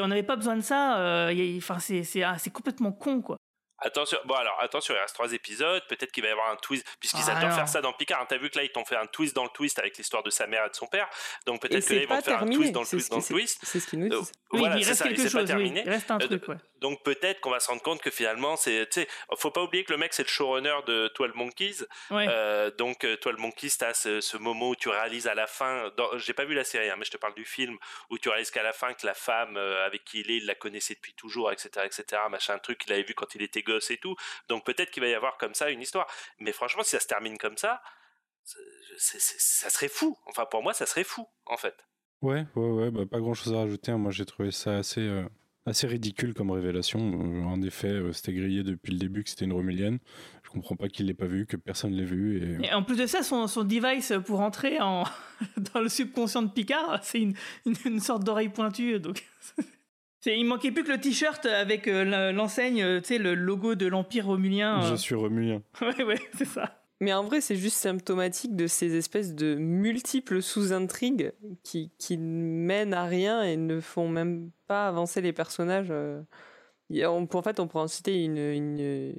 [0.00, 0.98] On n'avait pas besoin de ça.
[1.00, 1.78] euh, Enfin,
[2.24, 3.37] ah, c'est complètement con quoi.
[3.80, 6.84] Attention, bon alors attention, il reste trois épisodes, peut-être qu'il va y avoir un twist,
[6.98, 8.20] puisqu'ils Ah, adorent faire ça dans Picard.
[8.22, 8.26] hein.
[8.28, 10.30] T'as vu que là ils t'ont fait un twist dans le twist avec l'histoire de
[10.30, 11.08] sa mère et de son père,
[11.46, 13.22] donc peut-être que là ils vont pas faire un twist dans le twist dans le
[13.22, 13.60] qui- twist.
[13.62, 14.32] c'est ce qu'ils nous Euh, disent.
[14.50, 15.40] Oui, voilà, il reste ça, quelque pas chose.
[15.42, 15.46] oui.
[15.46, 15.82] terminé.
[15.84, 16.48] Il reste un Euh, truc.
[16.48, 16.56] Ouais.
[16.80, 19.84] Donc peut-être qu'on va se rendre compte que finalement c'est, tu sais, faut pas oublier
[19.84, 22.26] que le mec c'est le showrunner de 12 Monkeys, Ouais.
[22.28, 25.90] euh, donc euh, 12 Monkeys t'as ce, ce moment où tu réalises à la fin,
[26.16, 27.76] j'ai pas vu la série, hein, mais je te parle du film
[28.10, 30.54] où tu réalises qu'à la fin que la femme avec qui il est, il la
[30.54, 33.98] connaissait depuis toujours, etc., etc., machin truc, il l'avait vu quand il était gosse et
[33.98, 34.16] tout.
[34.48, 36.06] Donc peut-être qu'il va y avoir comme ça une histoire.
[36.40, 37.80] Mais franchement, si ça se termine comme ça,
[38.44, 38.58] c'est-
[38.98, 40.16] c'est- c'est- ça serait fou.
[40.26, 41.76] Enfin pour moi, ça serait fou en fait.
[42.22, 43.92] Ouais, ouais, ouais, bah, pas grand chose à rajouter.
[43.92, 43.98] hein.
[43.98, 45.24] Moi, j'ai trouvé ça assez, euh,
[45.66, 46.98] assez ridicule comme révélation.
[46.98, 50.00] Euh, en effet, euh, c'était grillé depuis le début que c'était une Romulienne.
[50.42, 52.42] Je comprends pas qu'il l'ait pas vu, que personne l'ait vu.
[52.62, 52.66] Et...
[52.68, 55.04] Et en plus de ça, son, son device pour entrer en,
[55.74, 57.34] dans le subconscient de Picard, c'est une,
[57.66, 58.98] une, une sorte d'oreille pointue.
[58.98, 59.24] Donc,
[60.26, 63.86] il manquait plus que le t-shirt avec euh, l'enseigne, euh, tu sais, le logo de
[63.86, 64.80] l'Empire romulien.
[64.82, 64.96] Je euh.
[64.96, 65.62] suis Romulien.
[65.80, 66.82] Ouais, ouais, c'est ça.
[67.00, 72.94] Mais en vrai, c'est juste symptomatique de ces espèces de multiples sous-intrigues qui, qui mènent
[72.94, 75.92] à rien et ne font même pas avancer les personnages.
[76.90, 79.14] On, en fait, on pourrait en citer une, une,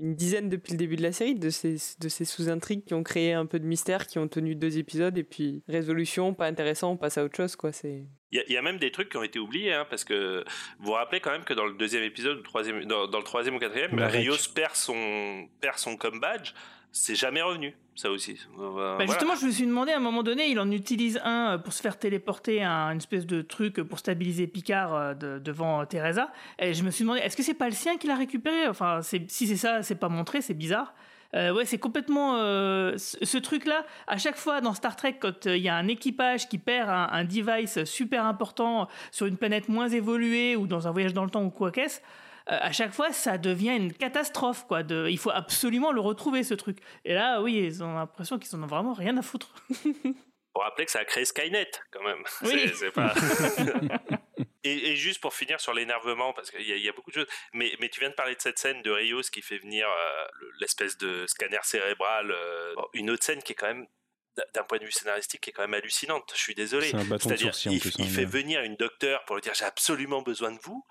[0.00, 3.02] une dizaine depuis le début de la série de ces, de ces sous-intrigues qui ont
[3.02, 6.92] créé un peu de mystère, qui ont tenu deux épisodes et puis résolution, pas intéressant,
[6.92, 7.56] on passe à autre chose.
[7.56, 7.72] quoi.
[7.72, 9.86] C'est Il y, a- il y a même des trucs qui ont été oubliés, hein,
[9.90, 10.44] parce que
[10.78, 13.24] vous vous rappelez quand même que dans le deuxième épisode, ou troisième, dans, dans le
[13.24, 16.52] troisième ou quatrième, Rios perd son, perd son comme badge.
[16.92, 18.32] C'est jamais revenu, ça aussi.
[18.32, 19.06] Euh, Bah, voilà.
[19.06, 21.72] Justement, je me suis demandé à un moment donné, il en utilise un euh, pour
[21.72, 26.32] se faire téléporter à une espèce de truc pour stabiliser Picard euh, de- devant Teresa.
[26.58, 28.66] Et je me suis demandé, est-ce que c'est pas le sien qu'il a récupéré?
[28.68, 30.94] Enfin, si c'est ça, c'est pas montré, c'est bizarre.
[31.36, 33.86] Euh, ouais, c'est complètement euh, ce, ce truc-là.
[34.08, 36.88] À chaque fois dans Star Trek, quand euh, il y a un équipage qui perd
[36.90, 41.22] un, un device super important sur une planète moins évoluée ou dans un voyage dans
[41.24, 42.00] le temps ou quoi qu'est-ce,
[42.58, 44.66] à chaque fois, ça devient une catastrophe.
[44.66, 44.82] Quoi.
[44.82, 46.78] De, il faut absolument le retrouver, ce truc.
[47.04, 49.54] Et là, oui, ils ont l'impression qu'ils en ont vraiment rien à foutre.
[50.52, 52.22] Pour rappeler que ça a créé Skynet, quand même.
[52.42, 52.50] Oui.
[52.50, 53.14] C'est- c'est pas...
[54.64, 57.10] et, et juste pour finir sur l'énervement, parce qu'il y, a- il y a beaucoup
[57.10, 57.26] de choses.
[57.52, 60.24] Mais, mais tu viens de parler de cette scène de Rios qui fait venir euh,
[60.40, 62.30] le- l'espèce de scanner cérébral.
[62.32, 63.86] euh, bon, une autre scène qui est quand même,
[64.54, 66.32] d'un point de vue scénaristique, qui est quand même hallucinante.
[66.34, 66.88] Je suis désolé.
[66.90, 67.94] C'est un bâton de C'est-à-dire, il, plus.
[67.98, 70.84] il fait venir une docteur pour lui dire j'ai absolument besoin de vous.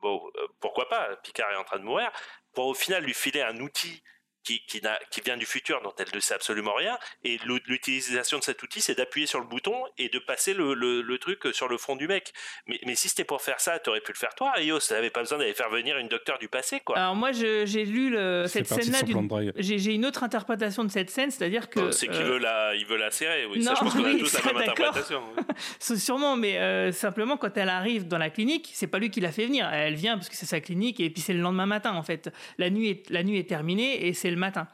[0.00, 2.10] Bon, euh, pourquoi pas Picard est en train de mourir.
[2.52, 4.02] Pour au final lui filer un outil
[4.46, 6.96] qui, qui, n'a- qui vient du futur dont elle ne sait absolument rien.
[7.24, 10.74] Et l'u- l'utilisation de cet outil, c'est d'appuyer sur le bouton et de passer le,
[10.74, 12.32] le- le truc sur le front du mec.
[12.68, 14.78] Mais, mais si c'était pour faire ça, t'aurais pu le faire toi, Rios.
[14.78, 16.96] T'avais pas besoin d'aller faire venir une docteur du passé, quoi.
[16.96, 19.00] Alors moi, j'ai lu le- cette scène-là.
[19.56, 21.90] J'ai une autre interprétation de cette scène, c'est-à-dire que...
[21.90, 23.46] C'est qu'il euh, veut la, il veut la serrer.
[23.46, 25.22] Oui, ça, non, je pense qu'on a oui, tous ça, la même interprétation.
[25.80, 29.32] Sûrement, mais euh, simplement quand elle arrive dans la clinique, c'est pas lui qui l'a
[29.32, 29.68] fait venir.
[29.72, 32.30] Elle vient parce que c'est sa clinique et puis c'est le lendemain matin en fait.
[32.58, 34.68] La nuit est, la nuit est terminée et c'est le matin.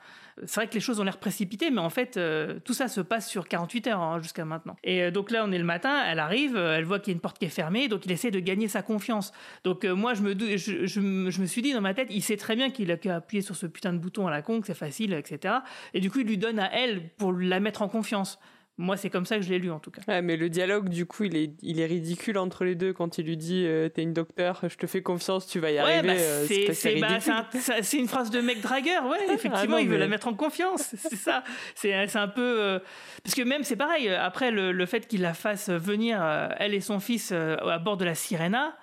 [0.47, 3.01] C'est vrai que les choses ont l'air précipitées, mais en fait, euh, tout ça se
[3.03, 4.77] passe sur 48 heures hein, jusqu'à maintenant.
[4.83, 7.15] Et euh, donc là, on est le matin, elle arrive, euh, elle voit qu'il y
[7.15, 9.33] a une porte qui est fermée, donc il essaie de gagner sa confiance.
[9.65, 12.71] Donc moi, je me- je me suis dit dans ma tête, il sait très bien
[12.71, 15.13] qu'il a qu'à appuyer sur ce putain de bouton à la con, que c'est facile,
[15.13, 15.55] etc.
[15.95, 18.39] Et du coup, il lui donne à elle pour la mettre en confiance.
[18.79, 20.01] Moi, c'est comme ça que je l'ai lu en tout cas.
[20.09, 23.19] Ouais, mais le dialogue, du coup, il est, il est ridicule entre les deux quand
[23.19, 25.81] il lui dit euh, T'es une docteur, je te fais confiance, tu vas y Ouais,
[25.81, 26.09] arriver.
[26.09, 27.35] bah, euh, c'est c'est c'est- bah, ridicule.
[27.53, 29.99] c'est un- ça- c'est une phrase de mec dragueur, ouais, effectivement, non, il veut mais-
[29.99, 31.45] la mettre en confiance, c'est ça.
[31.75, 32.61] C'est c'est un peu.
[32.63, 32.79] euh,
[33.23, 36.49] Parce que même, c'est pareil, euh, après le, le fait qu'il la fasse venir, euh,
[36.59, 38.75] elle et son fils, euh, à bord de la Sirena,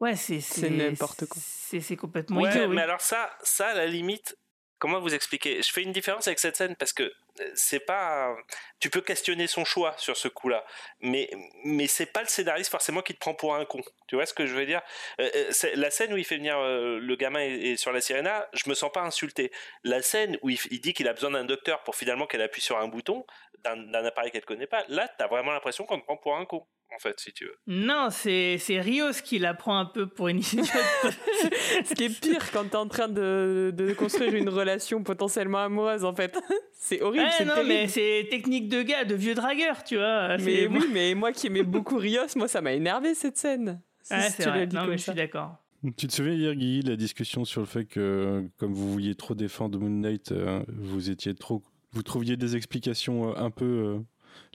[0.00, 0.40] ouais, c'est.
[0.40, 1.40] C'est n'importe quoi.
[1.42, 2.76] C'est c'est complètement Ouais, idiot, oui.
[2.76, 4.36] mais alors ça, ça à la limite,
[4.78, 7.10] comment vous expliquer Je fais une différence avec cette scène parce que
[7.54, 8.34] c'est pas.
[8.80, 10.64] Tu peux questionner son choix sur ce coup-là,
[11.00, 11.30] mais
[11.64, 13.80] mais c'est pas le scénariste forcément qui te prend pour un con.
[14.08, 14.80] Tu vois ce que je veux dire?
[15.20, 18.00] Euh, euh, La scène où il fait venir euh, le gamin et, et sur la
[18.00, 19.52] sirena, je me sens pas insulté.
[19.84, 22.78] La scène où il, dit qu'il a besoin d'un docteur pour finalement qu'elle appuie sur
[22.78, 23.24] un bouton
[23.64, 26.64] d'un appareil qu'elle connaît pas, là t'as vraiment l'impression qu'on te prend pour un con.
[26.92, 27.56] En fait, si tu veux.
[27.68, 30.66] Non, c'est c'est Rios qui la prend un peu pour une idiote.
[31.84, 36.04] Ce qui est pire quand t'es en train de, de construire une relation potentiellement amoureuse,
[36.04, 36.36] en fait.
[36.82, 37.68] C'est horrible, Ouais, c'est non, terrible.
[37.74, 40.36] mais c'est technique de gars, de vieux dragueur, tu vois.
[40.38, 43.80] Mais c'est- oui, mais moi qui aimais beaucoup Rios, moi ça m'a énervé cette scène.
[44.02, 44.66] Si tu c'est le vrai.
[44.66, 45.56] dis Non, mais je suis d'accord.
[45.96, 49.14] Tu te souviens hier, Guy, de la discussion sur le fait que, comme vous vouliez
[49.14, 51.62] trop défendre Moon Knight, euh, vous étiez trop.
[51.92, 53.98] Vous trouviez des explications euh, un peu euh,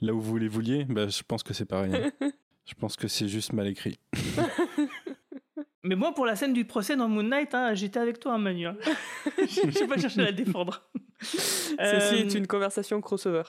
[0.00, 0.84] là où vous les vouliez?
[0.84, 1.92] Bah, Je pense que c'est pareil.
[1.94, 2.30] hein.
[2.66, 3.98] Je pense que c'est juste mal écrit.
[5.82, 8.66] Mais moi, pour la scène du procès dans Moon Knight, hein, j'étais avec toi, Manu.
[8.66, 8.76] hein.
[9.68, 10.88] J'ai pas cherché à la défendre.
[11.22, 13.42] Ceci Euh, est une conversation crossover.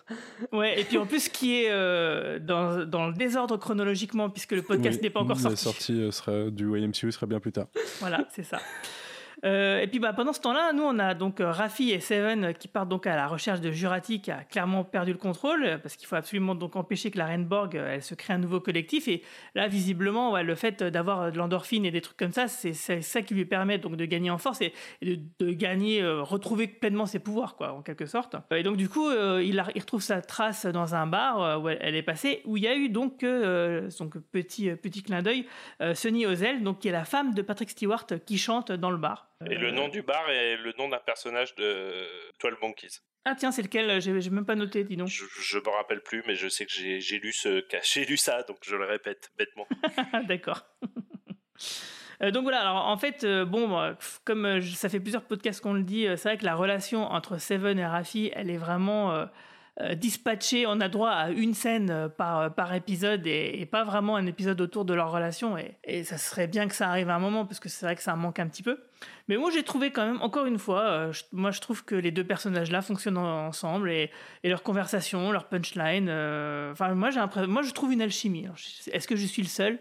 [0.51, 4.53] Ouais, et puis en plus, ce qui est euh, dans, dans le désordre chronologiquement, puisque
[4.53, 5.63] le podcast Oui, n'est pas encore La sorti.
[5.63, 7.67] sortie euh, sera, du YMCU sera bien plus tard.
[7.99, 8.59] Voilà, c'est ça.
[9.45, 12.45] Euh, et puis bah, pendant ce temps-là, nous on a donc euh, Raffi et Seven
[12.45, 15.79] euh, qui partent donc à la recherche de Jurati qui a clairement perdu le contrôle
[15.83, 18.39] parce qu'il faut absolument donc empêcher que la Reine Borg euh, elle se crée un
[18.39, 19.07] nouveau collectif.
[19.07, 19.21] Et
[19.53, 23.35] là visiblement le fait d'avoir de l'endorphine et des trucs comme ça c'est ça qui
[23.35, 27.73] lui permet donc de gagner en force et, de, gagner retrouver pleinement ses pouvoirs quoi
[27.73, 28.35] en quelque sorte.
[28.51, 32.41] Et donc du coup il, retrouve sa trace dans un bar où elle, est passée
[32.45, 33.25] où il y a eu donc
[33.89, 35.45] son petit petit clin d'œil
[35.93, 39.27] Sunny Ozel donc qui est la femme de Patrick Stewart qui chante dans le bar
[39.45, 42.07] Et le nom du bar est le nom d'un personnage de
[42.41, 42.99] 12 Monkeys.
[43.25, 44.01] Ah tiens, c'est lequel?
[44.01, 45.09] J'ai j'ai même pas noté, dis donc.
[45.09, 48.17] Je, je me rappelle plus, mais je sais que j'ai j'ai lu ce, j'ai lu
[48.17, 49.67] ça, donc je le répète bêtement.
[50.27, 50.65] D'accord.
[52.23, 55.21] Euh, donc voilà, alors en fait, euh, bon, bah, comme euh, je- ça fait plusieurs
[55.25, 58.49] podcasts qu'on le dit, euh, c'est vrai que la relation entre Seven et Rafi, elle
[58.49, 59.27] est vraiment euh,
[59.81, 60.65] euh, dispatchée.
[60.67, 64.15] On a droit à une scène euh, par, euh, par épisode et, et pas vraiment
[64.15, 65.57] un épisode autour de leur relation.
[65.57, 67.95] Et, et ça serait bien que ça arrive à un moment parce que c'est vrai
[67.95, 68.79] que ça manque un petit peu.
[69.27, 71.95] Mais moi, j'ai trouvé quand même, encore une fois, euh, je- moi je trouve que
[71.95, 74.09] les deux personnages-là fonctionnent en- ensemble et,
[74.43, 76.09] et leur conversation, leur punchline.
[76.71, 78.47] Enfin, moi, j'ai moi, je trouve une alchimie.
[78.91, 79.79] Est-ce que je suis le seul?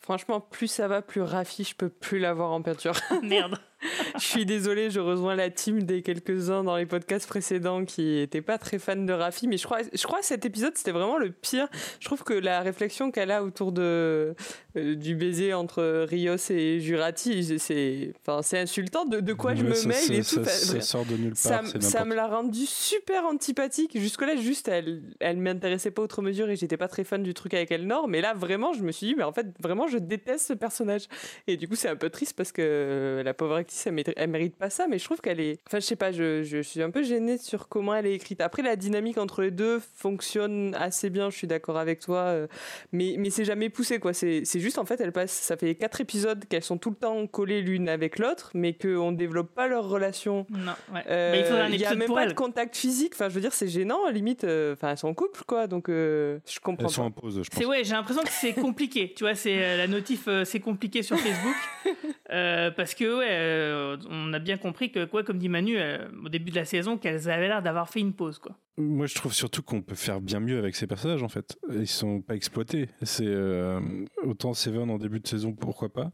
[0.00, 2.92] Franchement, plus ça va, plus Rafi, je peux plus l'avoir en peinture.
[3.22, 3.58] Merde.
[4.18, 8.42] je suis désolée, je rejoins la team des quelques-uns dans les podcasts précédents qui étaient
[8.42, 11.18] pas très fans de Rafi, mais je crois, je crois que cet épisode c'était vraiment
[11.18, 11.68] le pire.
[12.00, 14.34] Je trouve que la réflexion qu'elle a autour de
[14.76, 19.04] euh, du baiser entre Rios et Jurati, c'est, enfin, insultant.
[19.06, 20.44] De, de quoi je me mêle et ça- tout.
[20.44, 23.98] ça- Enfin, ça sort de nulle part, ça me l'a rendu super antipathique.
[23.98, 27.54] Jusque-là, juste, elle, elle m'intéressait pas outre mesure et j'étais pas très fan du truc
[27.54, 28.08] avec Elnor.
[28.08, 31.02] Mais là, vraiment, je me suis dit, mais en fait, vraiment, je déteste ce personnage.
[31.46, 34.30] Et du coup, c'est un peu triste parce que la pauvre actrice, elle, mérite- elle
[34.30, 34.86] mérite pas ça.
[34.88, 35.58] Mais je trouve qu'elle est.
[35.66, 38.40] Enfin, je sais pas, je, je suis un peu gênée sur comment elle est écrite.
[38.40, 42.18] Après, la dynamique entre les deux fonctionne assez bien, je suis d'accord avec toi.
[42.20, 42.46] euh,
[42.92, 44.12] Mais, mais c'est jamais poussé, quoi.
[44.12, 45.32] C'est c'est juste, en fait, elle passe.
[45.32, 49.12] Ça fait quatre épisodes qu'elles sont tout le temps collées l'une avec l'autre, mais qu'on
[49.12, 50.46] développe pas leur relation.
[50.50, 51.02] Non, ouais.
[51.08, 52.28] Euh, Mais il faudrait un y a même pour pas elle.
[52.30, 53.12] de contact physique.
[53.14, 54.08] Enfin, je veux dire, c'est gênant.
[54.10, 55.66] Limite, euh, enfin, elles sont en couple, quoi.
[55.66, 57.06] Donc, euh, je comprends Elles sont pas.
[57.08, 57.58] en pause, je pense.
[57.58, 59.12] C'est ouais, j'ai l'impression que c'est compliqué.
[59.16, 61.56] tu vois, c'est euh, la notif, euh, c'est compliqué sur Facebook
[62.32, 65.98] Euh, parce que ouais, euh, on a bien compris que quoi, comme dit Manu euh,
[66.24, 68.56] au début de la saison, qu'elles avaient l'air d'avoir fait une pause quoi.
[68.78, 71.58] Moi, je trouve surtout qu'on peut faire bien mieux avec ces personnages, en fait.
[71.72, 72.90] Ils sont pas exploités.
[73.02, 73.80] C'est euh,
[74.22, 76.10] autant Seven en début de saison, pourquoi pas.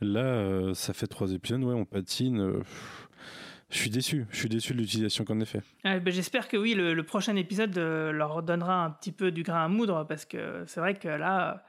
[0.00, 2.62] Là, ça fait trois épisodes, ouais, on patine.
[3.70, 4.26] je suis déçu.
[4.30, 5.62] Je suis déçu de l'utilisation qu'on a fait.
[5.82, 9.32] Ah, ben, J'espère que oui, le, le prochain épisode euh, leur donnera un petit peu
[9.32, 11.64] du grain à moudre parce que c'est vrai que là,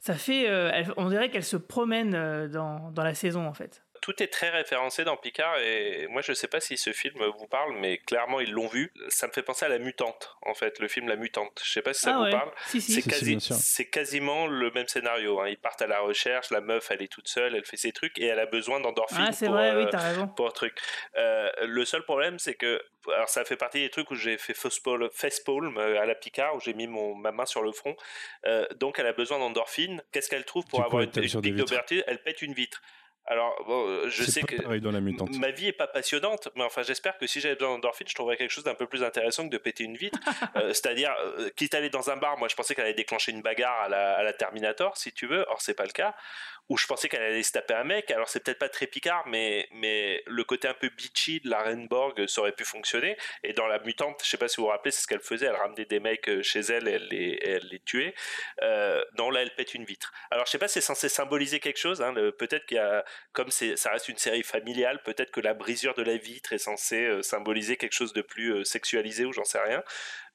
[0.00, 2.10] ça fait, euh, elle- on dirait qu'elle se promène
[2.48, 3.85] dans, dans la saison en fait.
[4.06, 7.48] Tout est très référencé dans Picard et moi je sais pas si ce film vous
[7.48, 8.92] parle mais clairement ils l'ont vu.
[9.08, 11.60] Ça me fait penser à La Mutante en fait, le film La Mutante.
[11.64, 12.30] Je sais pas si ça Ah vous ouais.
[12.30, 12.52] parle.
[12.68, 13.02] Si, si.
[13.02, 15.40] C'est si, quasiment le même scénario.
[15.40, 15.48] hein.
[15.48, 18.16] Ils partent à la recherche, la meuf elle est toute seule, elle fait ses trucs
[18.20, 20.78] et elle a besoin d'endorphine Ah, pour, vrai, oui, euh, pour un truc.
[21.16, 22.80] Euh, le seul problème, c'est que,
[23.12, 26.60] alors ça fait partie des trucs où j'ai fait facepalm euh, à la Picard, où
[26.60, 27.96] j'ai mis mon, ma main sur le front.
[28.46, 30.00] Euh, donc elle a besoin d'endorphine.
[30.12, 32.80] Qu'est-ce qu'elle trouve pour Du avoir une, une pique d'aubertine Elle pète une vitre.
[33.28, 35.36] Alors, bon, euh, je sais que pareil dans la mutante.
[35.38, 38.36] ma vie est pas passionnante, mais enfin j'espère que si j'avais besoin d'endorphine, je trouverais
[38.36, 40.18] quelque chose d'un peu plus intéressant que de péter une vitre.
[40.56, 43.32] Euh, C'est-à-dire, euh, quitte à aller dans un bar, moi je pensais qu'elle allait déclencher
[43.32, 46.14] une bagarre à la, à la Terminator, si tu veux, or c'est pas le cas.
[46.68, 49.24] Ou je pensais qu'elle allait se taper un mec, alors c'est peut-être pas très Picard,
[49.28, 53.16] mais, mais le côté un peu bitchy de la Renborg, ça aurait pu fonctionner.
[53.44, 55.46] Et dans la mutante, je sais pas si vous vous rappelez, c'est ce qu'elle faisait,
[55.46, 58.14] elle ramenait des mecs euh, chez elle et elle les, elle les tuait.
[58.62, 60.12] Euh, non, là elle pète une vitre.
[60.30, 63.50] Alors je sais pas, c'est censé symboliser quelque chose, hein, peut-être qu'il y a comme
[63.50, 67.22] ça reste une série familiale, peut-être que la brisure de la vitre est censée euh,
[67.22, 69.82] symboliser quelque chose de plus euh, sexualisé ou j'en sais rien.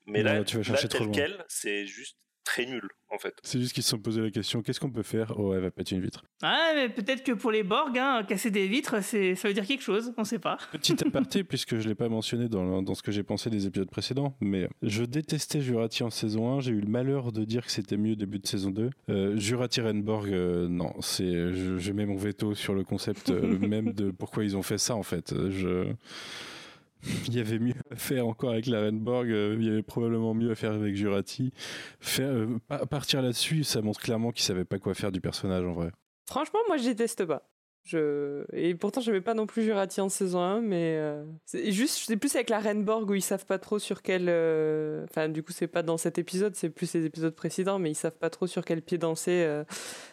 [0.05, 3.33] Mais Non, là, tu vas là, tel quel, c'est juste très nul en fait.
[3.43, 5.71] C'est juste qu'ils se sont posé la question qu'est-ce qu'on peut faire Oh, elle va
[5.71, 6.23] péter une vitre?
[6.41, 9.65] Ah, mais peut-être que pour les Borg, hein, casser des vitres, c'est, ça veut dire
[9.65, 10.57] quelque chose, on sait pas.
[10.71, 13.89] Petit aparté, puisque je l'ai pas mentionné dans, dans ce que j'ai pensé des épisodes
[13.89, 16.61] précédents, mais je détestais Jurati en saison 1.
[16.61, 18.89] J'ai eu le malheur de dire que c'était mieux début de saison 2.
[19.09, 23.57] Euh, Jurati Renborg, euh, non, c'est, je, je mets mon veto sur le concept euh,
[23.59, 25.33] même de pourquoi ils ont fait ça en fait.
[25.49, 25.93] Je...
[27.27, 30.33] Il y avait mieux à faire encore avec la Renborg, euh, il y avait probablement
[30.33, 31.51] mieux à faire avec Jurati.
[31.99, 35.63] Faire, euh, pa- partir là-dessus, ça montre clairement qu'ils savaient pas quoi faire du personnage
[35.65, 35.91] en vrai.
[36.27, 37.47] Franchement, moi, je déteste pas.
[38.53, 42.03] Et pourtant, je n'aimais pas non plus Jurati en saison 1, mais euh, c'est juste,
[42.07, 44.27] c'est plus avec la Renborg où ils savent pas trop sur quel.
[44.29, 47.91] euh, Enfin, du coup, c'est pas dans cet épisode, c'est plus les épisodes précédents, mais
[47.91, 49.43] ils savent pas trop sur quel pied danser.
[49.45, 49.63] euh,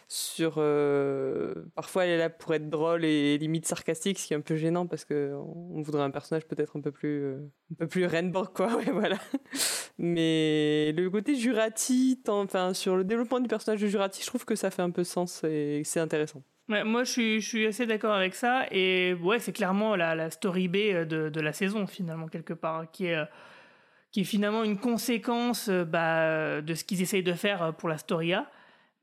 [0.07, 0.55] Sur.
[0.57, 4.41] euh, Parfois, elle est là pour être drôle et limite sarcastique, ce qui est un
[4.41, 8.05] peu gênant parce que on voudrait un personnage peut-être un peu plus, un peu plus
[8.07, 8.75] Renborg, quoi.
[8.77, 9.17] Ouais, voilà.
[9.97, 14.55] Mais le côté Jurati, enfin, sur le développement du personnage de Jurati, je trouve que
[14.55, 16.43] ça fait un peu sens et c'est intéressant.
[16.69, 18.67] Moi, je suis, je suis assez d'accord avec ça.
[18.69, 22.53] Et ouais, c'est clairement la, la story B euh, de, de la saison, finalement, quelque
[22.53, 23.25] part, qui est, euh,
[24.11, 27.97] qui est finalement une conséquence euh, bah, de ce qu'ils essayent de faire pour la
[27.97, 28.45] story A.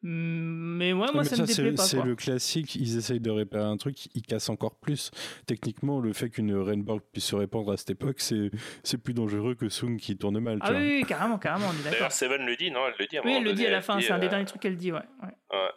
[0.07, 1.83] Mm, Mais ouais, moi, Mais ça, me déplaît pas.
[1.83, 5.11] C'est le classique, ils essayent de réparer un truc, ils cassent encore plus.
[5.47, 8.51] Techniquement, le fait qu'une Rainborg puisse se répandre à cette époque, c'est
[8.85, 10.61] c'est plus dangereux que Sung qui tourne mal.
[10.61, 10.81] tu Ah vois.
[10.81, 11.93] oui, carrément, carrément, on est d'accord.
[11.93, 13.83] D'ailleurs, Seven le dit, non Elle le dit à Oui, elle le dit à la
[13.83, 15.01] fin, c'est un des euh, derniers trucs qu'elle dit, ouais.
[15.23, 15.29] ouais.
[15.51, 15.71] Ouais.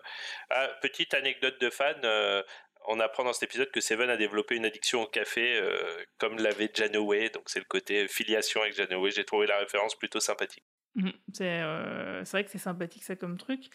[0.51, 2.43] Ah, petite anecdote de fan, euh,
[2.87, 5.73] on apprend dans cet épisode que Seven a développé une addiction au café euh,
[6.19, 9.09] comme l'avait Janeway, donc c'est le côté filiation avec Janeway.
[9.11, 10.63] J'ai trouvé la référence plutôt sympathique.
[10.99, 11.13] Mhm.
[11.33, 13.69] C'est euh, c'est vrai que c'est sympathique ça comme truc.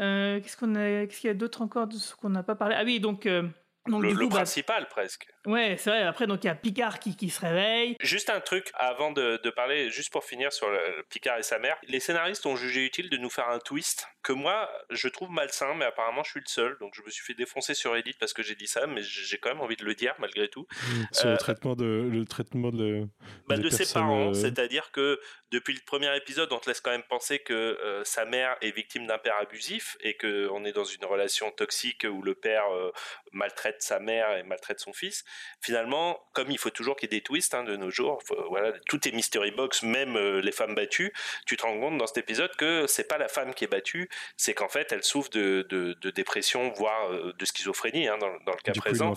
[0.00, 2.56] Euh, Qu'est-ce qu'on a Qu'est-ce qu'il y a d'autre encore de ce qu'on n'a pas
[2.56, 2.74] parlé?
[2.78, 3.48] Ah oui, donc euh,
[3.86, 5.26] donc Le, du le coup, bah, principal presque.
[5.46, 6.02] ouais, c'est vrai.
[6.02, 7.96] Après, donc il y a Picard qui, qui se réveille.
[8.00, 11.42] Juste un truc avant de, de parler, juste pour finir sur le, le Picard et
[11.42, 11.76] sa mère.
[11.88, 15.74] Les scénaristes ont jugé utile de nous faire un twist que moi je trouve malsain,
[15.74, 16.76] mais apparemment je suis le seul.
[16.80, 19.38] Donc je me suis fait défoncer sur Reddit parce que j'ai dit ça, mais j'ai
[19.38, 20.66] quand même envie de le dire malgré tout.
[21.12, 23.06] Sur Euh, le traitement de le traitement de,
[23.48, 26.90] Bah, de ses parents, euh, c'est-à-dire que depuis le premier épisode, on te laisse quand
[26.90, 30.72] même penser que euh, sa mère est victime d'un père abusif et que on est
[30.72, 32.90] dans une relation toxique où le père euh,
[33.74, 35.24] maltraite sa mère et maltraite son fils.
[35.60, 38.48] Finalement, comme il faut toujours qu'il y ait des twists hein, de nos jours, faut-
[38.48, 41.12] voilà, tout est mystery box, même euh, les femmes battues.
[41.46, 44.08] Tu te rends compte dans cet épisode que c'est pas la femme qui est battue,
[44.36, 48.30] c'est qu'en fait elle souffre de, de, de dépression, voire euh, de schizophrénie hein, dans,
[48.44, 49.04] dans le cas du présent.
[49.06, 49.16] dans le.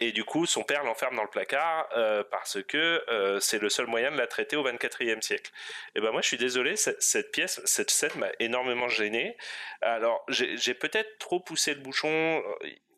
[0.00, 3.02] Et, et du coup, son père l'enferme dans le placard euh, parce que
[3.40, 5.50] c'est le seul moyen de la traiter au 24e siècle.
[5.94, 9.36] Et ben moi, je suis désolé, cette, cette pièce, cette scène m'a énormément gêné.
[9.82, 12.42] Alors, j'ai peut-être trop poussé le bouchon.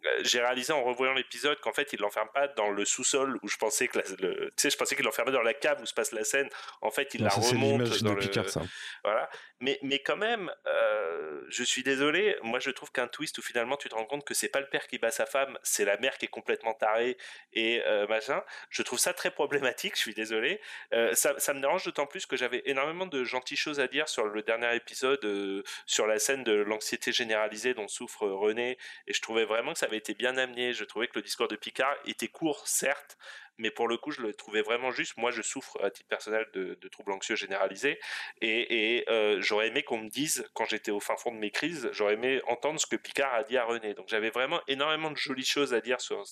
[0.07, 3.49] Euh, J'ai réalisé en revoyant l'épisode qu'en fait, il l'enferme pas dans le sous-sol où
[3.49, 5.87] je pensais que la- le, tu sais, je pensais qu'il l'enfermait dans la cave où
[5.87, 6.49] se passe la scène.
[6.83, 8.63] En fait, il Non, la ça, remonte dans de le, Picard, ça.
[9.05, 9.29] voilà.
[9.61, 12.37] Mais, mais quand même, euh, je suis désolé.
[12.43, 14.69] Moi, je trouve qu'un twist où finalement tu te rends compte que c'est pas le
[14.69, 17.17] père qui bat sa femme, c'est la mère qui est complètement tarée
[17.53, 18.43] et euh, machin.
[18.71, 19.95] Je trouve ça très problématique.
[19.95, 20.61] Je suis désolé.
[20.93, 24.09] Euh, ça, ça me dérange d'autant plus que j'avais énormément de gentilles choses à dire
[24.09, 28.79] sur le dernier épisode, euh, sur la scène de l'anxiété généralisée dont souffre René.
[29.07, 30.73] Et je trouvais vraiment que ça avait été bien amené.
[30.73, 33.17] Je trouvais que le discours de Picard était court, certes,
[33.59, 35.17] mais pour le coup, je le trouvais vraiment juste.
[35.17, 37.99] Moi, je souffre à titre personnel de, troubles anxieux généralisés,
[38.41, 41.89] et, euh, j'aurais aimé qu'on me dise, quand j'étais au fin fond de mes crises,
[41.93, 43.95] j'aurais aimé entendre ce que Picard a dit à René.
[43.95, 46.25] Donc, j'avais vraiment énormément de jolies choses à dire sur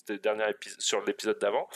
[0.79, 1.67] sur l'épisode d'avant.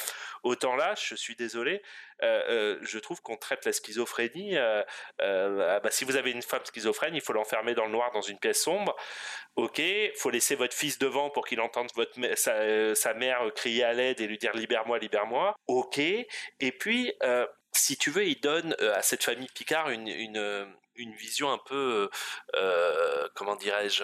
[0.44, 1.82] Autant là, je suis désolé,
[2.22, 4.58] je trouve qu'on traite la schizophrénie.
[4.58, 4.84] euh,
[5.22, 8.12] euh, ah bah, si vous avez une femme schizophrène, il faut l'enfermer dans le noir
[8.12, 8.96] dans une pièce sombre.
[9.56, 9.82] Ok,
[10.18, 13.94] faut laisser votre fils devant pour qu'il entende votre sa, euh, sa mère crier à
[13.94, 15.56] l'aide et lui dire libère-moi, libère-moi.
[15.68, 16.28] Ok, et
[16.80, 20.66] puis euh, si tu veux, il donne euh, à cette famille Picard une, une, euh,
[20.96, 22.10] une vision un peu,
[22.56, 24.04] euh, comment dirais-je,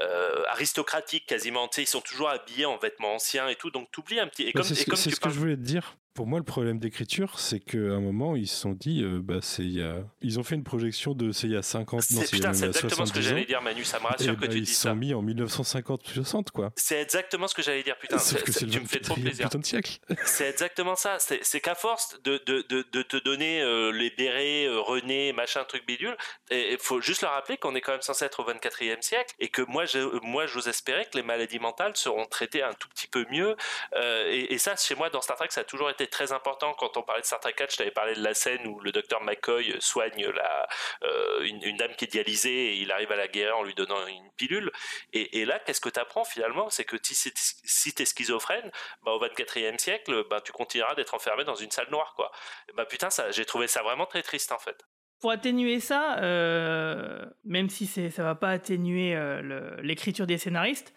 [0.00, 1.68] euh, aristocratique quasiment.
[1.68, 4.42] Tu sais, ils sont toujours habillés en vêtements anciens et tout, donc t'oublies un petit.
[4.44, 5.96] Et Bah, comme, c'est ce, comme tu ce que je voulais te dire.
[6.14, 9.38] Pour moi, le problème d'écriture, c'est qu'à un moment, ils se sont dit, euh, bah,
[9.42, 9.96] c'est il y a...
[10.22, 12.70] ils ont fait une projection de c'est il y a 50, non, C'est exactement
[13.04, 13.84] ce que 70 j'allais dire, Manu.
[13.84, 14.90] Ça me rassure que bah, tu ils dis ça.
[14.90, 16.72] sont mis en 1950-60, quoi.
[16.76, 18.18] C'est exactement ce que j'allais dire, putain.
[18.18, 19.46] Sauf c'est- que c'est- c'est tu me fais trop 24e plaisir.
[19.48, 19.98] putain de siècle.
[20.24, 21.16] C'est exactement ça.
[21.18, 25.64] C'est qu'à force de, de, de, de te donner euh, les bérets, euh, René, machin,
[25.64, 26.16] truc bidule,
[26.52, 29.48] il faut juste leur rappeler qu'on est quand même censé être au 24e siècle et
[29.48, 33.08] que moi, je- moi, j'ose espérer que les maladies mentales seront traitées un tout petit
[33.08, 33.56] peu mieux.
[33.96, 36.74] Et, et ça, chez moi, dans Star Trek, ça a toujours été très important.
[36.74, 38.92] Quand on parlait de Star Trek 4, je t'avais parlé de la scène où le
[38.92, 40.68] docteur McCoy soigne la,
[41.02, 44.06] euh, une, dame qui est dialysée et il arrive à la guérir en lui donnant
[44.06, 44.70] une pilule.
[45.12, 46.70] Et, là, qu'est-ce que tu apprends finalement?
[46.70, 48.70] C'est que si, c'est- si schizophrène,
[49.02, 52.14] bah, au 24e siècle, bah, tu continueras d'être enfermé dans une salle noire.
[52.16, 52.30] Quoi.
[52.74, 54.84] Bah, putain, j'ai trouvé ça vraiment très triste en fait.
[55.20, 60.92] Pour atténuer ça, euh, même si ça va pas atténuer euh, l'écriture des scénaristes,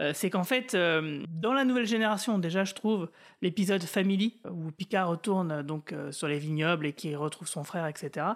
[0.00, 3.10] euh, c'est qu'en fait, euh, dans la nouvelle génération, déjà, je trouve
[3.42, 7.86] l'épisode Family où Picard retourne donc euh, sur les vignobles et qui retrouve son frère,
[7.86, 8.26] etc.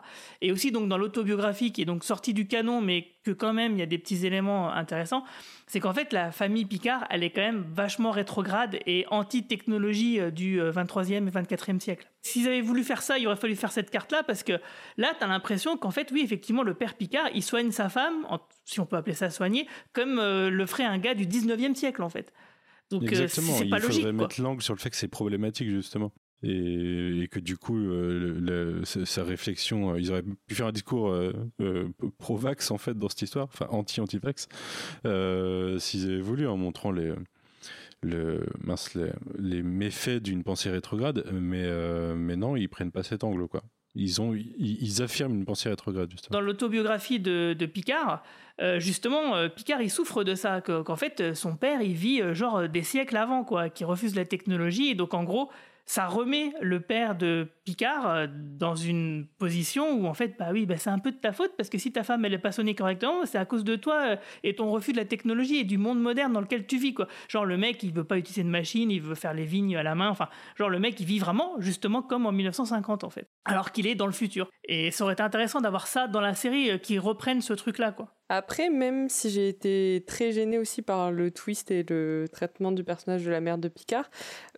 [0.43, 3.73] Et aussi donc dans l'autobiographie qui est donc sortie du canon, mais que quand même
[3.73, 5.25] il y a des petits éléments intéressants,
[5.67, 10.61] c'est qu'en fait la famille Picard, elle est quand même vachement rétrograde et anti-technologie du
[10.61, 12.07] euh, 23e et 24e siècle.
[12.27, 14.53] S'ils avaient voulu faire ça, il aurait fallu faire cette carte-là parce que
[14.97, 18.27] là, tu as l'impression qu'en fait, oui, effectivement, le père Picard, il soigne sa femme,
[18.65, 22.03] si on peut appeler ça soigner, comme euh, le ferait un gars du 19e siècle,
[22.03, 22.33] en fait.
[22.91, 24.03] Donc, euh, Exactement, c'est il pas faudrait logique.
[24.05, 24.13] quoi.
[24.13, 26.13] mettre l'angle sur le fait que c'est problématique, justement.
[26.43, 30.67] Et, et que du coup, euh, le- le- sa, réflexion, euh, ils auraient pu faire
[30.67, 34.47] un discours euh, euh, pro-vax, en fait, dans cette histoire, enfin anti-anti-vax,
[35.07, 37.13] euh, s'ils avaient voulu, en montrant les,
[38.03, 38.39] les,
[39.39, 43.63] les méfaits d'une pensée rétrograde, mais, euh, mais non, ils prennent pas cet angle, quoi.
[43.95, 46.39] Ils, ont, ils, affirment une pensée rétrograde, justement.
[46.39, 48.23] Dans l'autobiographie de, de Picard,
[48.61, 52.21] euh, justement, euh, Picard, il souffre de ça, que- qu'en fait, son père, il vit
[52.35, 55.51] genre des siècles avant, quoi, qui refuse la technologie, et donc en gros,
[55.87, 60.67] ça remet le père de Picard euh, dans une position où en fait, bah oui,
[60.67, 62.53] bah c'est un peu de ta faute, parce que si ta femme, elle est pas
[62.53, 65.65] sonnée correctement, c'est à cause de toi euh, et ton refus de la technologie et
[65.65, 67.07] du monde moderne dans lequel tu vis, quoi.
[67.29, 69.85] Genre, le mec, il veut pas utiliser de machine, il veut faire les vignes à
[69.85, 73.29] la main, enfin, genre, le mec, il vit vraiment, justement, comme en 1950, en fait,
[73.45, 74.51] alors qu'il est dans le futur.
[74.65, 77.93] Et ça aurait été intéressant d'avoir ça dans la série, euh, qui reprenne ce truc-là,
[77.93, 78.13] quoi.
[78.29, 82.83] Après, même si j'ai été très gênée aussi par le twist et le traitement du
[82.83, 84.11] personnage de la mère de Picard,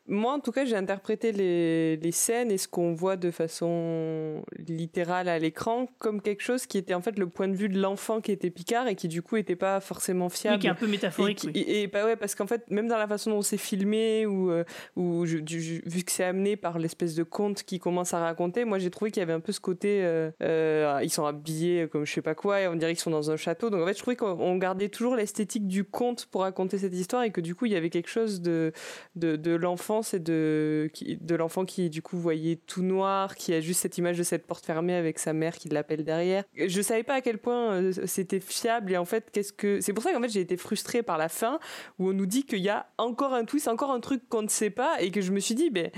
[0.09, 4.42] moi, en tout cas, j'ai interprété les, les, scènes et ce qu'on voit de façon
[4.56, 7.78] littérale à l'écran comme quelque chose qui était en fait le point de vue de
[7.78, 10.56] l'enfant qui était Picard et qui du coup était pas forcément fiable.
[10.56, 11.44] Oui, qui est un peu métaphorique.
[11.44, 11.64] Et, oui.
[11.66, 14.64] et, bah ouais, parce qu'en fait, même dans la façon dont c'est filmé ou, euh,
[14.96, 18.64] ou je, du, vu que c'est amené par l'espèce de conte qui commence à raconter,
[18.64, 21.86] moi j'ai trouvé qu'il y avait un peu ce côté, euh, euh, ils sont habillés
[21.88, 23.68] comme je sais pas quoi et on dirait qu'ils sont dans un château.
[23.68, 27.24] Donc en fait, je trouvais qu'on gardait toujours l'esthétique du conte pour raconter cette histoire
[27.24, 28.72] et que du coup il y avait quelque chose de
[29.14, 33.61] de, de l'enfant c'est de, de l'enfant qui du coup voyait tout noir, qui a
[33.61, 36.44] juste cette image de cette porte fermée avec sa mère qui l'appelle derrière.
[36.57, 39.92] Je savais pas à quel point euh, c'était fiable et en fait qu'est-ce que c'est
[39.92, 41.59] pour ça qu'en fait j'ai été frustrée par la fin
[41.99, 44.49] où on nous dit qu'il y a encore un twist, encore un truc qu'on ne
[44.49, 45.90] sait pas et que je me suis dit ben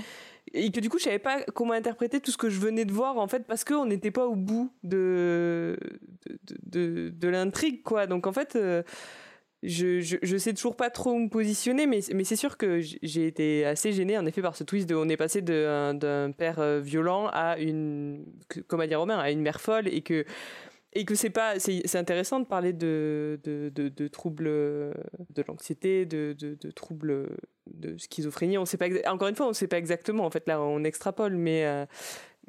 [0.53, 2.91] et que du coup je savais pas comment interpréter tout ce que je venais de
[2.91, 5.77] voir en fait parce qu'on n'était pas au bout de
[6.43, 8.83] de, de, de l'intrigue quoi donc en fait euh,
[9.63, 13.63] je, je, sais toujours pas trop où me positionner, mais, c'est sûr que j'ai été
[13.65, 17.27] assez gênée en effet par ce twist de on est passé d'un père euh, violent
[17.27, 18.25] à une,
[18.67, 20.25] comme a dit Romain, à une mère folle et que
[20.93, 26.35] et que c'est pas c'est intéressant de parler de de, de, troubles de l'anxiété de,
[26.37, 27.29] de, troubles
[27.67, 28.57] de schizophrénie.
[28.57, 31.37] On sait pas encore une fois on sait pas exactement en fait là on extrapole
[31.37, 31.85] mais euh,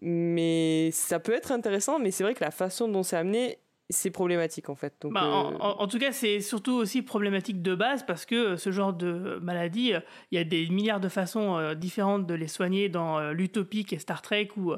[0.01, 3.59] mais ça peut être intéressant mais c'est vrai que la façon dont c'est amené
[3.91, 4.95] c'est problématique en fait.
[5.01, 8.57] Donc, bah, en, en, en, tout cas, c'est surtout aussi problématique de base parce que
[8.57, 9.93] ce genre de maladie,
[10.31, 13.93] il y a des milliards de façons euh, différentes de les soigner dans euh, l'utopique
[13.93, 14.73] et Star Trek où,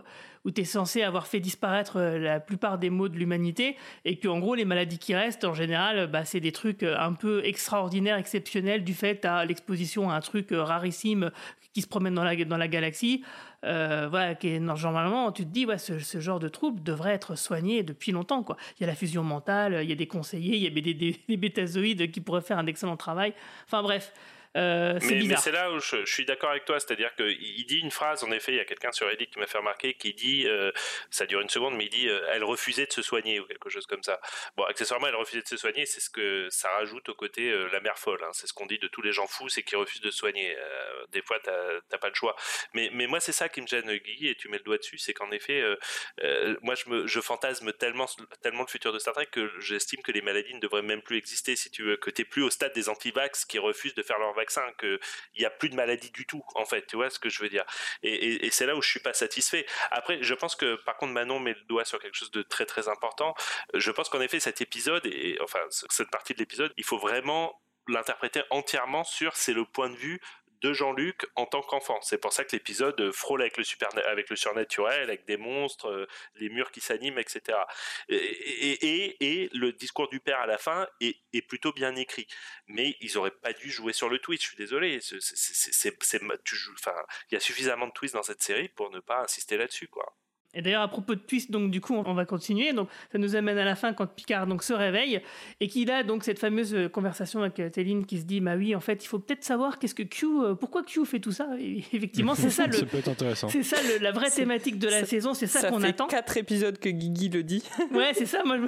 [0.44, 4.18] où tu es censé avoir fait disparaître euh, la plupart des maux de l'humanité et
[4.18, 7.44] que en gros les maladies qui restent en général, bah, c'est des trucs un peu
[7.44, 11.30] extraordinaires, exceptionnels du fait à l'exposition à un truc rarissime
[11.74, 13.22] qui se promène dans la, dans la galaxie.
[13.64, 17.36] Euh, voilà, qui est, normalement, tu te dis, ouais, ce, genre de trouble devrait être
[17.36, 18.42] soigné depuis longtemps.
[18.42, 18.56] Quoi.
[18.78, 20.94] Il y a la fusion mentale, il y a des conseillers, il y a des,
[20.94, 23.34] des, des bétazoïdes qui pourraient faire un excellent travail.
[23.66, 24.12] Enfin bref,
[24.56, 27.78] euh, mais, mais c'est là où je, je suis d'accord avec toi, c'est-à-dire qu'il dit
[27.78, 30.14] une phrase, en effet, il y a quelqu'un sur Reddit qui m'a fait remarquer, qui
[30.14, 30.70] dit, euh,
[31.10, 33.68] ça dure une seconde, mais il dit, euh, elle refusait de se soigner ou quelque
[33.68, 34.20] chose comme ça.
[34.56, 37.80] Bon, accessoirement, elle refusait de se soigner, c'est ce que ça rajoute au côté la
[37.80, 38.22] mère folle.
[38.22, 38.30] Hein.
[38.32, 40.56] C'est ce qu'on dit de tous les gens fous, c'est qu'ils refusent de se soigner.
[41.10, 42.36] Des fois, t'as pas le choix.
[42.74, 44.98] Mais, mais moi, c'est ça qui me gêne, Guy, et tu mets le doigt dessus,
[44.98, 45.64] c'est qu'en effet,
[46.62, 48.06] moi, je, me, je fantasme tellement,
[48.42, 51.16] tellement le futur de Star Trek que j'estime que les maladies ne devraient même plus
[51.16, 54.18] exister, si tu veux, que t'es plus au stade des antivax qui refusent de faire
[54.18, 54.43] leur vaccin,
[54.78, 54.98] que
[55.34, 57.42] il y a plus de maladie du tout en fait tu vois ce que je
[57.42, 57.64] veux dire.
[58.02, 59.66] Et, et, et c'est là où je suis pas satisfait.
[59.90, 62.66] Après je pense que par contre Manon met le doigt sur quelque chose de très
[62.66, 63.34] très important.
[63.74, 67.60] Je pense qu'en effet cet épisode et enfin cette partie de l'épisode il faut vraiment
[67.88, 70.20] l'interpréter entièrement sur c'est le point de vue
[70.64, 72.00] de Jean-Luc en tant qu'enfant.
[72.00, 75.90] C'est pour ça que l'épisode frôle avec le, super, avec le surnaturel, avec des monstres,
[75.90, 76.06] euh,
[76.36, 77.58] les murs qui s'animent, etc.
[78.08, 82.26] Et, et, le discours du père à la fin est, est, plutôt bien écrit.
[82.66, 85.00] Mais ils auraient pas dû jouer sur le twist, je suis désolé.
[87.30, 90.16] Il y a suffisamment de twists dans cette série pour ne pas insister là-dessus, quoi.
[90.54, 92.72] Et d'ailleurs, à propos de twist, donc du coup, on va continuer.
[92.72, 95.20] Donc, ça nous amène à la fin quand Picard donc se réveille
[95.60, 98.80] et qu'il a donc cette fameuse conversation avec Téline qui se dit, bah oui, en
[98.80, 100.26] fait, il faut peut-être savoir qu'est-ce que Q,
[100.58, 101.48] pourquoi Q fait tout ça.
[101.58, 102.72] Et effectivement, c'est ça le.
[102.72, 103.48] ça peut être intéressant.
[103.48, 105.34] C'est ça le, la vraie thématique de la ça, saison.
[105.34, 106.06] C'est ça, ça qu'on fait attend.
[106.06, 107.62] Quatre épisodes que Guigui le dit.
[107.92, 108.42] ouais, c'est ça.
[108.44, 108.58] Moi,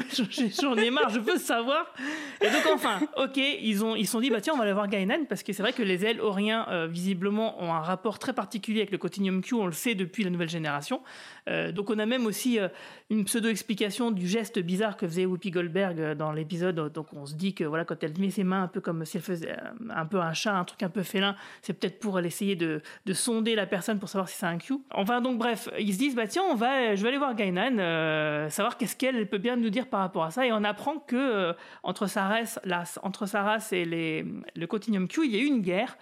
[0.61, 1.11] j'en ai marre.
[1.11, 1.93] Je veux savoir.
[2.41, 4.89] Et donc enfin, ok, ils ont ils sont dit, bah tiens, on va aller voir
[4.89, 8.33] Gainan parce que c'est vrai que les ailes auriens euh, visiblement ont un rapport très
[8.33, 9.55] particulier avec le Continuum Q.
[9.55, 11.03] On le sait depuis la nouvelle génération.
[11.49, 12.69] Euh, donc on a même aussi euh,
[13.11, 16.93] une pseudo-explication du geste bizarre que faisait Whoopi Goldberg euh, dans l'épisode.
[16.93, 19.19] Donc on se dit que voilà, quand elle met ses mains un peu comme si
[19.19, 22.19] elle faisait euh, un peu un chat, un truc un peu félin, c'est peut-être pour
[22.19, 24.75] essayer de, de, sonder la personne pour savoir si c'est un Q.
[24.91, 28.49] Enfin donc bref, ils se disent bah tiens, on va, je vais aller voir Gainan,
[28.51, 30.47] savoir qu'est-ce qu'elle peut bien nous dire par rapport à ça.
[30.47, 32.59] Et on apprend que entre sa race,
[33.03, 33.27] entre
[33.73, 34.25] et les,
[34.55, 35.99] le Continuum Q, il y a eu une guerre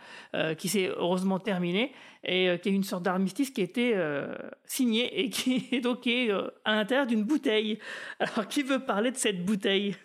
[0.56, 1.92] qui s'est heureusement terminée
[2.24, 5.80] et euh, qui est une sorte d'armistice qui a été euh, signé et qui est
[5.80, 7.78] donc est, euh, à l'intérieur d'une bouteille.
[8.18, 9.96] Alors, qui veut parler de cette bouteille?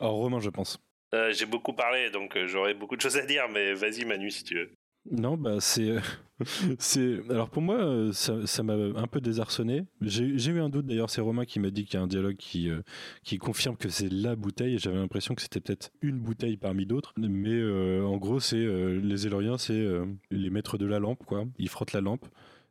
[0.00, 0.78] Alors, Romain, je pense.
[1.14, 4.44] Euh, J'ai beaucoup parlé, donc j'aurais beaucoup de choses à dire, mais vas-y, Manu, si
[4.44, 4.70] tu veux.
[5.10, 5.96] Non, bah c'est,
[6.78, 7.20] c'est.
[7.30, 9.84] Alors pour moi, ça, ça m'a un peu désarçonné.
[10.00, 11.10] J'ai eu un doute d'ailleurs.
[11.10, 12.82] C'est Romain qui m'a dit qu'il y a un dialogue qui euh,
[13.24, 14.74] qui confirme que c'est la bouteille.
[14.74, 17.12] et J'avais l'impression que c'était peut-être une bouteille parmi d'autres.
[17.16, 19.86] Mais euh, en gros, c'est euh, les Éloriens, c'est
[20.30, 21.44] les maîtres de la lampe, quoi.
[21.58, 22.26] Ils frottent la lampe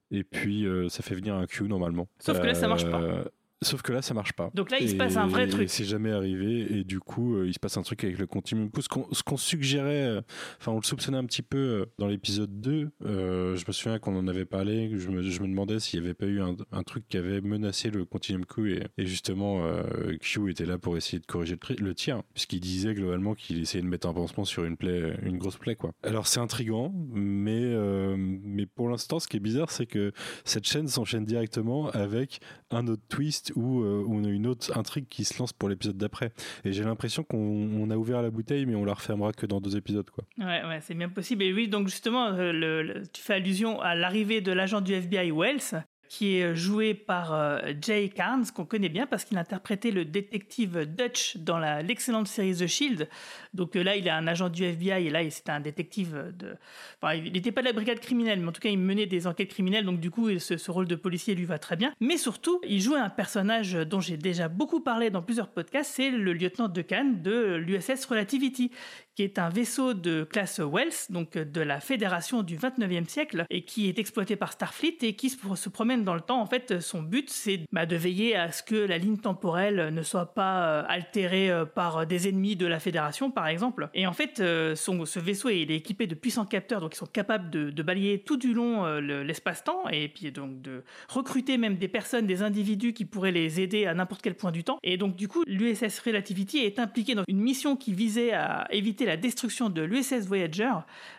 [0.10, 2.08] et puis ça fait venir un Q normalement.
[2.20, 3.26] Sauf que là, ça marche pas.
[3.64, 4.52] Sauf que là, ça marche pas.
[4.54, 5.70] Donc là, il se passe un vrai truc.
[5.70, 8.66] C'est jamais arrivé, et du coup, euh, il se passe un truc avec le continuum.
[8.68, 10.22] Du coup, ce qu'on qu'on suggérait, euh,
[10.60, 12.90] enfin, on le soupçonnait un petit peu euh, dans l'épisode 2.
[13.06, 14.92] euh, je me souviens qu'on en avait parlé.
[14.96, 17.42] Je me, je me demandais s'il n'y avait pas eu un, un truc qui avait
[17.42, 21.58] menacé le continuum Q, et, et justement, euh, Q était là pour essayer de corriger
[21.70, 25.18] le, le tir, puisqu'il disait globalement qu'il essayait de mettre un pansement sur une plaie,
[25.24, 25.94] une grosse plaie, quoi.
[26.04, 30.12] Alors, c'est intriguant, mais, euh, mais pour l'instant, ce qui est bizarre, c'est que
[30.46, 32.40] cette chaîne s'enchaîne directement avec
[32.70, 35.98] un autre twist où, euh, on a une autre intrigue qui se lance pour l'épisode
[35.98, 36.32] d'après.
[36.66, 39.62] Et j'ai l'impression qu'on on a ouvert la bouteille, mais on la refermera que dans
[39.62, 40.10] deux épisodes.
[40.10, 40.24] Quoi.
[40.38, 41.44] Ouais, c'est bien possible.
[41.44, 45.84] Et oui, donc justement, euh, tu fais allusion à l'arrivée de l'agent du FBI Wells,
[46.10, 50.86] qui est joué par euh, Jay Carnes, qu'on connaît bien parce qu'il interprétait le détective
[50.86, 53.10] Dutch dans l'excellente série The Shield.
[53.54, 56.56] Donc euh, là, il est un agent du FBI et là, c'était un détective de.
[57.02, 59.28] Enfin, il n'était pas de la brigade criminelle, mais en tout cas, il menait des
[59.28, 59.86] enquêtes criminelles.
[59.86, 61.94] Donc du coup, ce, rôle de policier lui va très bien.
[62.00, 65.92] Mais surtout, il jouait un personnage dont j'ai déjà beaucoup parlé dans plusieurs podcasts.
[65.96, 68.72] C'est le lieutenant de Cannes de l'USS Relativity,
[69.18, 73.46] qui est un vaisseau de classe Wells, donc euh, de la fédération du 29e siècle,
[73.50, 76.40] et qui est exploité par Starfleet et qui se, promène dans le temps.
[76.40, 80.04] En fait, son but, c'est bah, de veiller à ce que la ligne temporelle ne
[80.04, 83.90] soit pas euh, altérée euh, par des ennemis de la fédération, par exemple.
[83.96, 87.50] Et en fait, ce vaisseau, il est équipé de puissants capteurs, donc ils sont capables
[87.50, 91.88] de, de balayer tout du long le- l'espace-temps, et puis donc de recruter même des
[91.88, 94.78] personnes, des individus qui pourraient les aider à n'importe quel point du temps.
[94.84, 99.07] Et donc, du coup, l'USS Relativity est impliqué dans une mission qui visait à éviter
[99.08, 100.74] la destruction de l'USS Voyager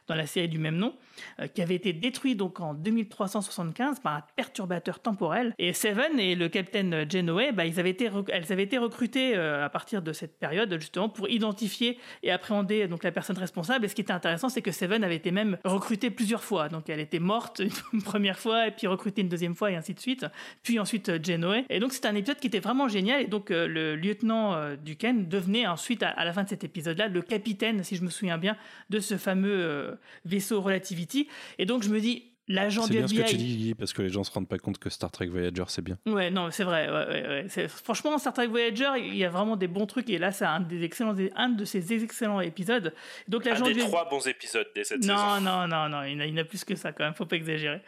[0.09, 0.95] dans la série du même nom,
[1.41, 5.55] euh, qui avait été détruit donc en 2375 par un perturbateur temporel.
[5.59, 9.65] Et Seven et le capitaine Janeway, bah, ils avaient été elles avaient été recrutées euh,
[9.65, 13.85] à partir de cette période justement pour identifier et appréhender donc la personne responsable.
[13.85, 16.69] Et ce qui était intéressant, c'est que Seven avait été même recrutée plusieurs fois.
[16.69, 17.61] Donc elle était morte
[17.93, 20.27] une première fois et puis recrutée une deuxième fois et ainsi de suite.
[20.63, 21.65] Puis ensuite euh, Janeway.
[21.69, 23.23] Et donc c'était un épisode qui était vraiment génial.
[23.23, 27.83] Et donc le lieutenant Duquesne devenait ensuite à, la fin de cet épisode-là le capitaine,
[27.85, 28.57] si je me souviens bien,
[28.91, 31.29] de ce fameux vaisseau Relativity.
[31.59, 33.31] Et donc je me dis, l'agent C'est du bien ce que FBI.
[33.31, 35.65] tu dis, Guy, parce que les gens se rendent pas compte que Star Trek Voyager,
[35.69, 35.99] c'est bien.
[36.07, 36.89] Ouais, non, c'est vrai.
[36.89, 37.45] ouais, ouais, ouais.
[37.49, 40.09] C'est- Franchement, Star Trek Voyager, il y a vraiment des bons trucs.
[40.09, 42.95] Et là, c'est un, des excellents, un de ces excellents épisodes.
[43.29, 45.41] Donc, Un l'agent des du trois bons épisodes de cette non, saison.
[45.43, 47.05] non, non, non, il y en a- il y en a plus que ça quand
[47.05, 47.77] même, faut pas exagérer.
[47.77, 47.83] De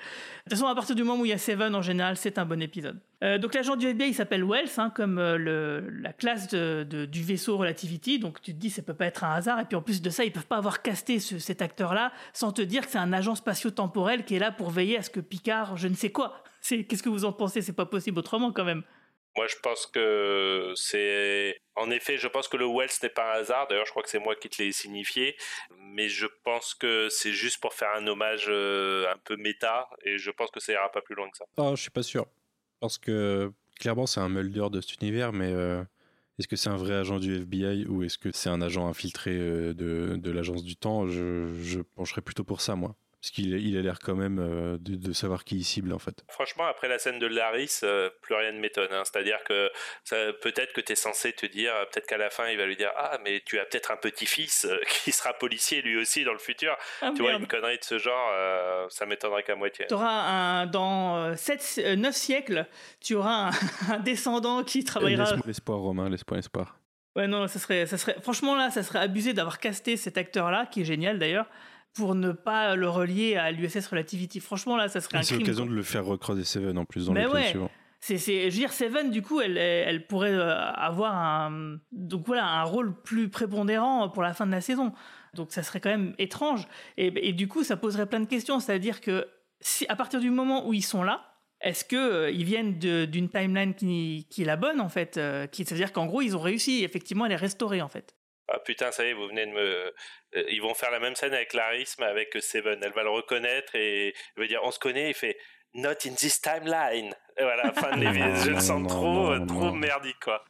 [0.44, 2.44] toute façon, à partir du moment où il y a Seven, en général, c'est un
[2.44, 3.00] bon épisode.
[3.22, 6.84] Euh, donc l'agent du FBI, il s'appelle Wells, hein, comme euh, le, la classe de-
[6.88, 9.64] de- du vaisseau Relativity, donc tu te dis, ça peut pas être un hasard, et
[9.66, 12.62] puis en plus de ça, ils peuvent pas avoir casté ce- cet acteur-là sans te
[12.62, 15.76] dire que c'est un agent spatio-temporel qui est là pour veiller à ce que Picard,
[15.76, 16.42] je ne sais quoi.
[16.62, 17.60] C'est- Qu'est-ce que vous en pensez?
[17.62, 18.82] C'est pas possible autrement quand même.
[19.36, 21.60] Moi, je pense que c'est.
[21.76, 23.68] En effet, je pense que le Wells n'est pas un hasard.
[23.68, 25.36] D'ailleurs, je crois que c'est moi qui te l'ai signifié.
[25.78, 29.88] Mais je pense que c'est juste pour faire un hommage euh, un peu méta.
[30.04, 31.44] Et je pense que ça ira pas plus loin que ça.
[31.58, 32.26] Ah, je suis pas sûr.
[32.80, 35.82] Parce que clairement, c'est un Mulder de cet univers, mais euh,
[36.38, 39.32] est-ce que c'est un vrai agent du FBI ou est-ce que c'est un agent infiltré
[39.32, 41.06] euh, de, l'agence du temps?
[41.06, 42.96] Je, je pencherais plutôt pour ça, moi.
[43.22, 45.98] Parce qu'il il a l'air quand même euh, de, de savoir qui il cible, en
[45.98, 46.24] fait.
[46.30, 48.88] Franchement, après la scène de Laris, euh, plus rien ne m'étonne.
[48.92, 49.02] hein.
[49.04, 49.70] C'est-à-dire que
[50.04, 52.64] ça- peut-être que tu es censé te dire, euh, peut-être qu'à la fin, il va
[52.64, 56.24] lui dire Ah, mais tu as peut-être un petit-fils euh, qui sera policier lui aussi
[56.24, 56.74] dans le futur.
[57.02, 59.86] Ah, tu vois, une connerie de ce genre, euh, ça m'étonnerait qu'à moitié.
[59.86, 62.66] T'auras un, dans euh, 7, 9 siècles,
[63.00, 63.50] tu auras un,
[63.92, 65.24] un descendant qui travaillera.
[65.24, 66.78] Laisse-moi l'espoir, Romain, laisse-moi l'espoir.
[67.16, 70.66] Ouais, non, ça serait, ça serait, franchement, là, ça serait abusé d'avoir casté cet acteur-là,
[70.70, 71.50] qui est génial d'ailleurs,
[71.94, 74.40] pour ne pas le relier à l'USS Relativity.
[74.40, 75.40] Franchement, là, ça serait un C'est crime.
[75.40, 75.70] l'occasion quoi.
[75.72, 77.48] de le faire recroiser Seven en plus dans Mais l'épisode ouais.
[77.48, 77.70] suivant.
[78.02, 82.26] C'est, c'est, je veux dire, Seven, du coup, elle, elle pourrait euh, avoir un, donc
[82.26, 84.92] voilà, un rôle plus prépondérant pour la fin de la saison.
[85.34, 86.66] Donc, ça serait quand même étrange.
[86.96, 88.58] Et, et du coup, ça poserait plein de questions.
[88.58, 89.26] C'est-à-dire que,
[89.60, 91.26] si, à partir du moment où ils sont là,
[91.60, 95.46] est-ce que euh, ils viennent d'une timeline qui, qui est la bonne, en fait euh,
[95.52, 98.14] C'est-à-dire qu'en gros, ils ont réussi, effectivement, à les restaurer, en fait.
[98.52, 99.60] Ah putain, ça y est, vous venez de me.
[100.36, 102.80] euh, Ils vont faire la même scène avec Laris, mais avec Seven.
[102.82, 105.10] Elle va le reconnaître et il va dire On se connaît.
[105.10, 105.36] Il fait
[105.74, 107.14] Not in this timeline.
[107.38, 108.44] Et voilà, fin de l'épisode.
[108.44, 109.72] Je le sens Non, trop, non, trop non.
[109.76, 110.44] merdique, quoi.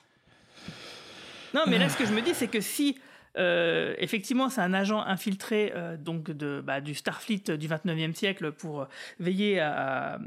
[1.52, 2.98] Non, mais là, ce que je me dis, c'est que si
[3.36, 8.50] euh, effectivement c'est un agent infiltré euh, donc de, bah, du Starfleet du 29e siècle
[8.52, 8.88] pour
[9.20, 10.18] veiller à,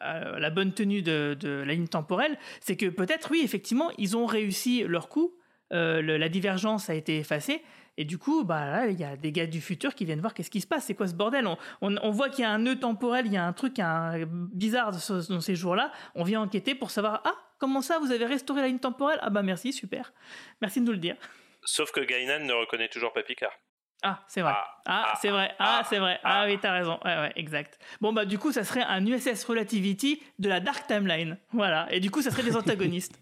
[0.00, 4.16] à la bonne tenue de, de la ligne temporelle, c'est que peut-être, oui, effectivement, ils
[4.16, 5.41] ont réussi leur coup, euh,
[5.72, 7.62] le- la divergence a été effacée.
[7.98, 10.32] Et du coup, bah là, il y a des gars du futur qui viennent voir
[10.32, 11.46] qu'est-ce qui se passe, c'est quoi ce bordel?
[11.46, 13.78] On, on- on voit qu'il y a un nœud temporel, il y a un truc
[13.80, 14.92] un, bizarre
[15.28, 15.92] dans ces jours-là.
[16.14, 19.18] On vient enquêter pour savoir ah comment ça, vous avez restauré la ligne temporelle?
[19.20, 20.12] Ah bah merci, super,
[20.62, 21.16] merci de nous le dire.
[21.64, 23.52] Sauf que Gainan ne reconnaît toujours pas Picard.
[24.02, 24.52] Ah, c'est vrai.
[24.56, 25.54] Ah, Ah, ah, c'est vrai.
[25.60, 26.18] Ah, ah, c'est vrai.
[26.24, 26.46] Ah ah.
[26.48, 26.98] oui, t'as raison.
[27.04, 27.78] Ouais, ouais, exact.
[28.00, 31.38] Bon, bah, du coup, ça serait un USS Relativity de la Dark Timeline.
[31.52, 31.86] Voilà.
[31.92, 33.20] Et du coup, ça serait des antagonistes.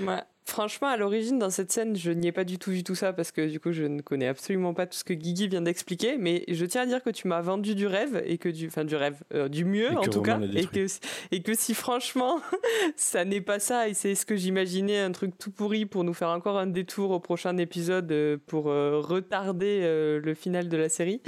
[0.00, 0.20] Ouais.
[0.46, 3.12] Franchement, à l'origine, dans cette scène, je n'y ai pas du tout vu tout ça
[3.12, 6.16] parce que du coup, je ne connais absolument pas tout ce que Guigui vient d'expliquer.
[6.18, 8.84] Mais je tiens à dire que tu m'as vendu du rêve et que du, enfin,
[8.84, 10.86] du rêve, euh, du mieux en tout Romain cas, et que
[11.30, 12.40] et que si franchement,
[12.96, 16.14] ça n'est pas ça et c'est ce que j'imaginais, un truc tout pourri pour nous
[16.14, 20.76] faire encore un détour au prochain épisode euh, pour euh, retarder euh, le final de
[20.76, 21.20] la série,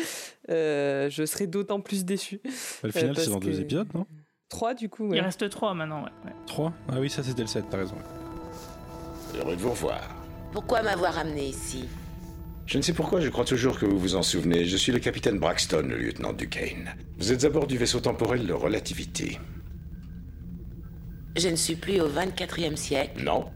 [0.51, 2.41] euh, je serais d'autant plus déçu.
[2.83, 4.07] Le final, Euh, c'est dans deux épisodes, non?
[4.49, 5.07] 3 du coup.
[5.07, 5.21] Il ouais.
[5.21, 6.11] reste trois maintenant, ouais.
[6.25, 6.33] ouais.
[6.47, 6.73] Trois?
[6.89, 7.95] Ah oui, ça c'était le 7, t'as raison.
[9.39, 10.03] Heureux de vous revoir.
[10.53, 11.85] Pourquoi m'avoir amené ici?
[12.67, 14.67] Je ne sais pourquoi, je crois toujours que vous vous en souvenez.
[14.67, 16.95] Je suis le capitaine Braxton, le lieutenant Duquesne.
[17.19, 19.39] Vous êtes à bord du vaisseau temporel de relativité.
[21.37, 23.25] Je ne suis plus au 24e siècle.
[23.25, 23.47] Non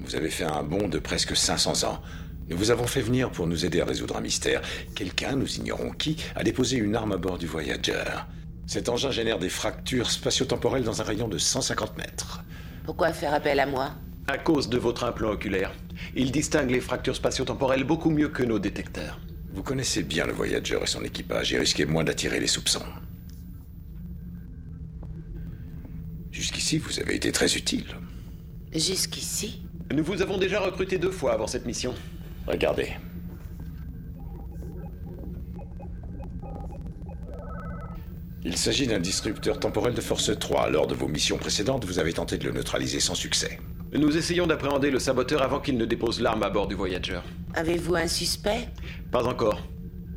[0.00, 2.00] Vous avez fait un bond de presque 500 ans.
[2.48, 4.62] Nous vous avons fait venir pour nous aider à résoudre un mystère.
[4.94, 8.04] Quelqu'un, nous ignorons qui, a déposé une arme à bord du Voyager.
[8.66, 12.44] Cet engin génère des fractures spatio-temporelles dans un rayon de 150 mètres.
[12.84, 13.92] Pourquoi faire appel à moi?
[14.26, 15.72] À cause de votre implant oculaire.
[16.14, 19.20] Il distingue les fractures spatio-temporelles beaucoup mieux que nos détecteurs.
[19.52, 22.84] Vous connaissez bien le Voyager et son équipage et risquez moins d'attirer les soupçons.
[26.32, 27.86] Jusqu'ici, vous avez été très utile.
[28.72, 29.62] Jusqu'ici?
[29.94, 31.94] Nous vous avons déjà recruté deux fois avant cette mission.
[32.46, 32.88] Regardez.
[38.42, 40.70] Il s'agit d'un disrupteur temporel de force 3.
[40.70, 43.58] Lors de vos missions précédentes, vous avez tenté de le neutraliser sans succès.
[43.96, 47.20] Nous essayons d'appréhender le saboteur avant qu'il ne dépose l'arme à bord du Voyager.
[47.54, 48.68] Avez-vous un suspect?
[49.12, 49.60] Pas encore.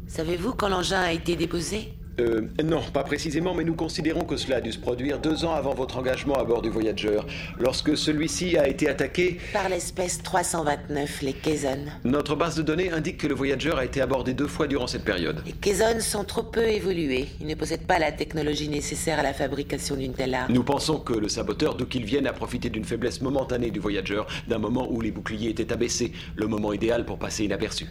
[0.08, 1.94] Savez-vous quand l'engin a été déposé?
[2.20, 5.54] Euh, non, pas précisément, mais nous considérons que cela a dû se produire deux ans
[5.54, 7.20] avant votre engagement à bord du Voyager,
[7.60, 9.38] lorsque celui-ci a été attaqué.
[9.54, 11.86] Par l'espèce 329, les Kazon.
[12.04, 15.04] Notre base de données indique que le Voyager a été abordé deux fois durant cette
[15.04, 15.44] période.
[15.46, 17.28] Les Kazon sont trop peu évolués.
[17.40, 20.52] Ils ne possèdent pas la technologie nécessaire à la fabrication d'une telle arme.
[20.52, 24.24] Nous pensons que le saboteur, d'où qu'il vienne, a profité d'une faiblesse momentanée du Voyager,
[24.48, 27.86] d'un moment où les boucliers étaient abaissés, le moment idéal pour passer inaperçu.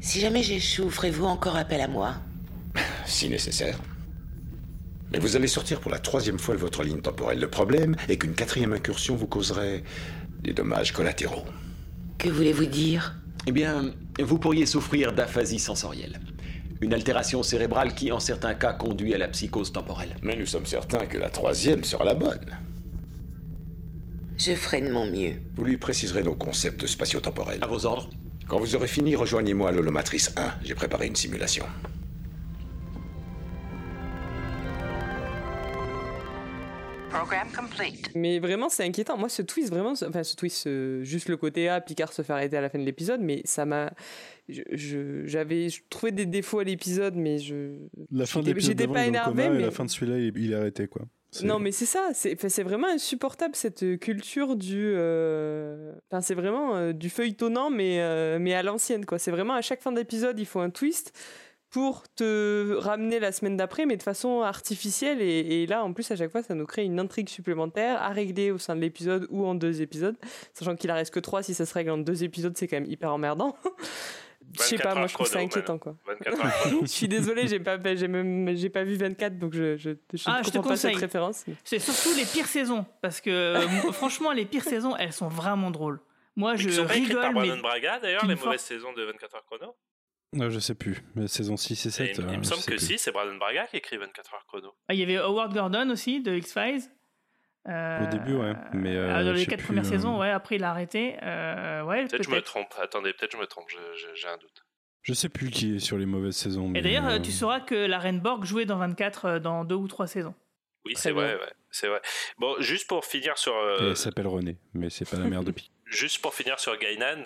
[0.00, 2.14] Si jamais j'échoue, ferez-vous encore appel à moi?
[3.06, 3.78] Si nécessaire.
[5.12, 7.38] Mais vous allez sortir pour la troisième fois de votre ligne temporelle.
[7.38, 9.84] Le problème est qu'une quatrième incursion vous causerait
[10.42, 11.44] des dommages collatéraux.
[12.18, 13.14] Que voulez-vous dire?
[13.46, 16.20] Eh bien, vous pourriez souffrir d'aphasie sensorielle.
[16.80, 20.16] Une altération cérébrale qui, en certains cas, conduit à la psychose temporelle.
[20.22, 22.58] Mais nous sommes certains que la troisième sera la bonne.
[24.36, 25.34] Je ferai de mon mieux.
[25.54, 27.60] Vous lui préciserez nos concepts spatio-temporels.
[27.62, 28.10] À vos ordres.
[28.48, 30.54] Quand vous aurez fini, rejoignez-moi à l'holomatrice 1.
[30.64, 31.64] J'ai préparé une simulation.
[37.14, 38.10] Program complete.
[38.16, 39.16] Mais vraiment, c'est inquiétant.
[39.16, 42.32] Moi, ce twist, vraiment, enfin, ce twist, euh, juste le côté A, Picard se fait
[42.32, 43.92] arrêter à la fin de l'épisode, mais ça m'a.
[44.48, 47.76] J'avais je trouvais des défauts à l'épisode, mais je.
[48.10, 50.56] La fin de l'épisode j'étais pas énervé, et la fin de celui-là, il, il est
[50.56, 51.02] arrêté, quoi.
[51.42, 52.10] Non, mais c'est ça.
[52.14, 54.92] C'est vraiment insupportable cette culture du.
[54.96, 59.18] euh, Enfin, c'est vraiment euh, du feuilletonnant, mais, euh, mais à l'ancienne, quoi.
[59.18, 61.12] C'est vraiment à chaque fin d'épisode, il faut un twist
[61.74, 65.20] pour te ramener la semaine d'après, mais de façon artificielle.
[65.20, 68.10] Et, et là, en plus, à chaque fois, ça nous crée une intrigue supplémentaire à
[68.10, 70.14] régler au sein de l'épisode ou en deux épisodes.
[70.52, 72.76] Sachant qu'il en reste que trois, si ça se règle en deux épisodes, c'est quand
[72.76, 73.56] même hyper emmerdant.
[74.56, 75.80] Je sais 24 pas, moi je trouve ça inquiétant même.
[75.80, 75.96] quoi.
[76.06, 76.80] 24 heures chrono.
[76.82, 80.22] je suis désolée, j'ai pas, j'ai même, j'ai pas vu 24 donc je, je, je
[80.26, 81.04] Ah, ne je te comprends pas cette conseille.
[81.04, 81.44] référence.
[81.64, 82.84] C'est surtout les pires saisons.
[83.02, 83.60] Parce que, euh,
[83.92, 85.98] franchement, les pires saisons, elles sont vraiment drôles.
[86.36, 87.56] Moi, je Ils sont pas par rigole, mais.
[87.62, 89.74] Braga, d'ailleurs, les mauvaises saisons de 24 heures chrono?
[90.34, 91.02] Non, je sais plus.
[91.14, 92.06] Mais saison 6 et 7.
[92.06, 92.78] Et il, il euh, me je semble que plus.
[92.86, 94.74] si, c'est Brandon Braga qui écrit 24 heures chrono.
[94.88, 96.82] Ah, Il y avait Howard Gordon aussi de X-Files.
[97.66, 98.52] Euh, Au début, ouais.
[98.74, 100.30] Mais euh, dans les sais quatre plus, premières euh, saisons, ouais.
[100.30, 101.16] Après, il a arrêté.
[101.22, 102.74] Euh, ouais, Peut-être je me trompe.
[102.82, 103.70] Attendez, peut-être je me trompe.
[104.14, 104.64] J'ai un doute.
[105.04, 106.72] Je sais plus qui est sur les mauvaises saisons.
[106.74, 109.74] Et d'ailleurs, euh, tu sauras que la Reine Borg jouait dans 24 euh, dans deux
[109.74, 110.34] ou trois saisons.
[110.86, 112.00] Oui, c'est vrai, ouais, c'est vrai.
[112.38, 115.50] Bon, juste pour finir sur, euh, Elle s'appelle René, mais c'est pas la mère de
[115.50, 115.70] Pi.
[115.84, 117.22] juste pour finir sur Gainan,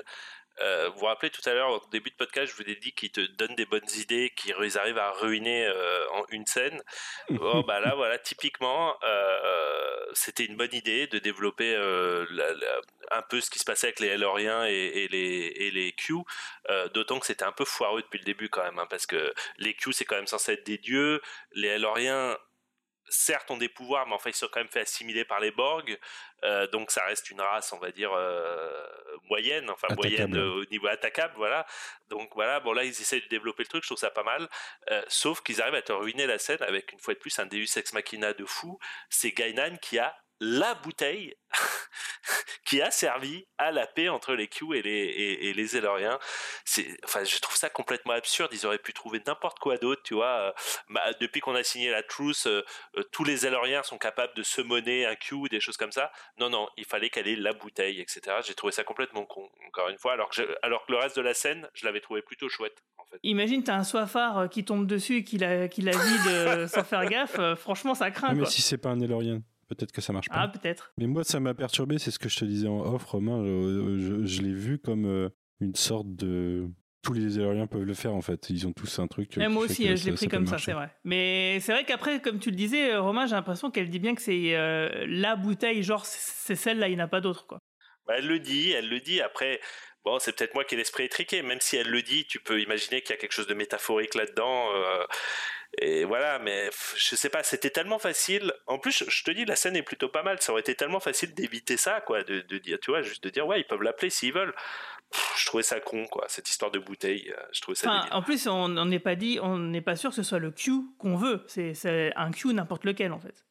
[0.61, 2.93] euh, vous vous rappelez tout à l'heure au début de podcast, je vous ai dit
[2.93, 6.83] qu'ils te donnent des bonnes idées, qu'ils arrivent à ruiner euh, en une scène.
[7.31, 12.81] Bon, bah là, voilà, typiquement, euh, c'était une bonne idée de développer la- la-
[13.11, 16.15] un peu ce qui se passait avec les Eloriens et, et les, et les Q,
[16.95, 19.75] d'autant que c'était un peu foireux depuis le début quand même, hein, parce que les
[19.75, 21.21] Q, c'est quand même censé être des dieux,
[21.53, 22.37] les Eloriens
[23.11, 25.99] certes ont des pouvoirs, mais enfin ils sont quand même fait assimiler par les Borg,
[26.45, 28.87] euh, donc ça reste une race, on va dire euh,
[29.29, 30.09] moyenne, enfin Attaquable.
[30.09, 31.67] moyenne euh, au niveau attaquable, voilà.
[32.09, 34.49] Donc voilà, bon là ils essayent de développer le truc, je trouve ça pas mal,
[34.91, 37.47] Euh, sauf qu'ils arrivent à te ruiner la scène avec une fois de plus un
[37.47, 38.79] Deus ex machina de fou.
[39.11, 41.35] C'est Gainan qui a la bouteille
[42.65, 46.19] qui a servi à la paix entre les Q et les, et, les Zelloriens.
[46.65, 48.51] C'est, enfin, je trouve ça complètement absurde.
[48.53, 50.55] Ils auraient pu trouver n'importe quoi d'autre, tu vois.
[50.91, 52.65] Bah, depuis qu'on a signé la truce, euh,
[52.97, 56.13] euh, tous les Zelloriens sont capables de se monnaie un Q, des choses comme ça.
[56.39, 58.37] Non, non, il fallait qu'elle ait la bouteille, etc.
[58.45, 60.13] J'ai trouvé ça complètement con, encore une fois.
[60.13, 62.85] Alors que, alors que le reste de la scène, je l'avais trouvé plutôt chouette.
[62.99, 63.19] En fait.
[63.23, 67.07] Imagine, t'as un soifard qui tombe dessus et qui la, qui la vide sans faire
[67.07, 67.41] gaffe.
[67.55, 68.35] franchement, ça craint.
[68.35, 70.37] mais si c'est pas un Zellorien Peut-être que ça marche pas.
[70.37, 70.93] Ah, peut-être.
[70.97, 73.45] Mais moi, ça m'a perturbé, c'est ce que je te disais en off, Romain.
[73.45, 75.29] Je, l'ai vu comme euh,
[75.61, 76.69] une sorte de.
[77.03, 78.51] Tous les aériens peuvent le faire en fait.
[78.51, 79.39] Ils ont tous un truc.
[79.39, 80.91] Et moi aussi, je l'ai pris comme ça, c'est vrai.
[81.05, 84.15] Mais c'est vrai qu'après, comme tu le disais, euh, Romain, j'ai l'impression qu'elle dit bien
[84.15, 87.61] que c'est euh, la bouteille, genre c'est celle-là, il n'y en a pas d'autre, quoi.
[88.07, 89.21] Bah, elle le dit, elle le dit.
[89.21, 89.61] Après,
[90.09, 91.43] bon, c'est peut-être moi qui ai l'esprit étriqué.
[91.43, 94.15] Même si elle le dit, tu peux imaginer qu'il y a quelque chose de métaphorique
[94.15, 94.71] là-dedans.
[95.77, 98.53] Et voilà, mais je sais pas, c'était tellement facile.
[98.67, 100.41] En plus, je te dis, la scène est plutôt pas mal.
[100.41, 103.47] Ça aurait été tellement facile d'éviter ça, quoi, de, dire, tu vois, juste de dire,
[103.47, 104.55] ouais, ils peuvent l'appeler s'ils veulent.
[105.37, 107.31] je trouvais ça con, quoi, cette histoire de bouteille.
[107.31, 108.07] Euh, je trouvais ça.
[108.11, 110.73] en plus, on n'est pas dit, on n'est pas sûr que ce soit le Q
[110.99, 111.45] qu'on veut.
[111.47, 113.45] C'est un Q n'importe lequel, en fait.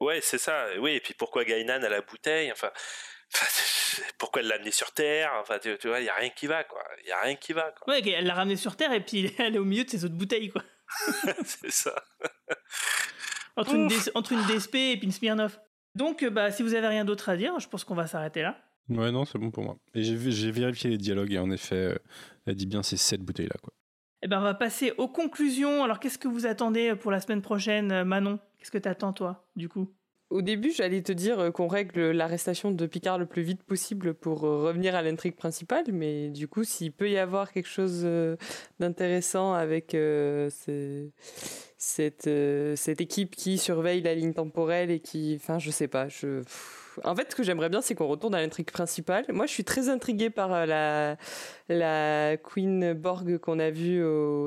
[0.00, 0.66] Ouais, c'est ça.
[0.78, 2.70] Oui, et puis pourquoi Gainan a la bouteille Enfin,
[4.18, 5.30] pourquoi elle l'a amené sur Terre?
[5.40, 6.82] Enfin, tu, vois, il y a rien qui va, quoi.
[7.04, 7.72] Il y a rien qui va.
[7.72, 7.94] Quoi.
[7.94, 10.14] Ouais, elle l'a ramené sur Terre et puis elle est au milieu de ses autres
[10.14, 10.62] bouteilles, quoi.
[11.44, 11.94] c'est ça.
[13.56, 15.60] entre, une entre une DSP et puis une Smirnoff.
[15.94, 18.42] Donc, euh, bah, si vous avez rien d'autre à dire, je pense qu'on va s'arrêter
[18.42, 18.56] là.
[18.88, 19.76] Ouais, non, c'est bon pour moi.
[19.94, 21.98] Et j'ai vérifié les dialogues et en effet, euh,
[22.46, 23.72] elle dit bien ces sept bouteilles-là, quoi.
[24.22, 25.82] Eh ben, on va passer aux conclusions.
[25.82, 28.38] Alors, qu'est-ce que vous attendez pour la semaine prochaine, euh, Manon?
[28.58, 29.94] Qu'est-ce que tu attends, toi, du coup?
[30.30, 34.14] Au début, j'allais te dire euh, qu'on règle l'arrestation de Picard le plus vite possible
[34.14, 38.02] pour euh, revenir à l'intrigue principale, mais du coup, s'il peut y avoir quelque chose
[38.04, 38.36] euh,
[38.78, 39.96] d'intéressant avec
[41.82, 42.28] cette,
[42.76, 46.42] cette équipe qui surveille la ligne temporelle et qui, enfin, je sais pas, je
[47.04, 49.24] en fait, ce que j'aimerais bien, c'est qu'on retourne à l'intrigue principale.
[49.30, 51.16] Moi, je suis très intriguée par euh, la,
[51.68, 54.02] la Queen Borg qu'on a vue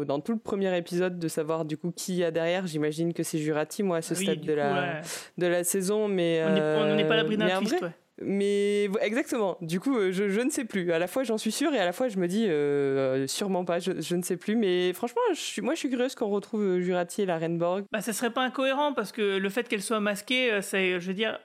[0.05, 2.67] dans tout le premier épisode, de savoir du coup qui y a derrière.
[2.67, 5.01] J'imagine que c'est Jurati, moi, à ce stade de, la,
[5.37, 6.07] de la saison.
[6.07, 7.89] Mais, on n'est pas l'abri d'un twist, ouais.
[8.21, 9.57] Mais exactement.
[9.61, 10.91] Du coup, euh, je, ne sais plus.
[10.91, 13.65] À la fois, j'en suis sûre et à la fois, je me dis euh, sûrement
[13.65, 13.79] pas.
[13.79, 14.55] Je, ne sais plus.
[14.55, 17.85] Mais franchement, je suis, moi, je suis curieuse qu'on retrouve Jurati et la Renborg.
[17.91, 21.15] Bah, ça serait pas incohérent parce que le fait qu'elle soit masquée, c'est, je veux
[21.15, 21.39] dire,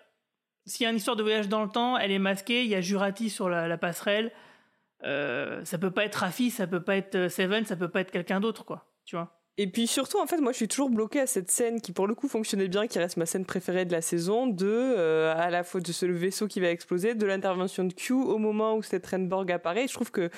[0.68, 2.74] s'il y a une histoire de voyage dans le temps, elle est masquée, il y
[2.74, 4.30] a Jurati sur la, passerelle.
[5.04, 8.00] Euh, ça peut pas être Rafi, ça peut pas être euh, Seven, ça peut pas
[8.00, 8.92] être quelqu'un d'autre, quoi.
[9.04, 9.37] Tu vois?
[9.60, 12.06] Et puis surtout, en fait, moi, je suis toujours bloquée à cette scène qui, pour
[12.06, 15.50] le coup, fonctionnait bien, qui reste ma scène préférée de la saison, de euh, à
[15.50, 18.84] la fois de ce vaisseau qui va exploser, de l'intervention de Q au moment où
[18.84, 19.88] cette Renborg apparaît.
[19.88, 20.30] Je trouve que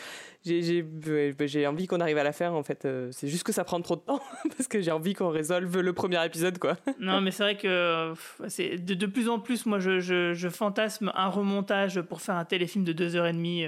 [0.42, 2.86] j'ai envie qu'on arrive à la faire, en fait.
[2.86, 4.22] Euh, c'est juste que ça prend trop de temps,
[4.56, 6.78] parce que j'ai envie qu'on résolve le premier épisode, quoi.
[6.98, 8.14] non, mais c'est vrai que
[8.48, 12.46] c'est de, plus en plus, moi, je, je, je, fantasme un remontage pour faire un
[12.46, 13.66] téléfilm de deux heures et demie.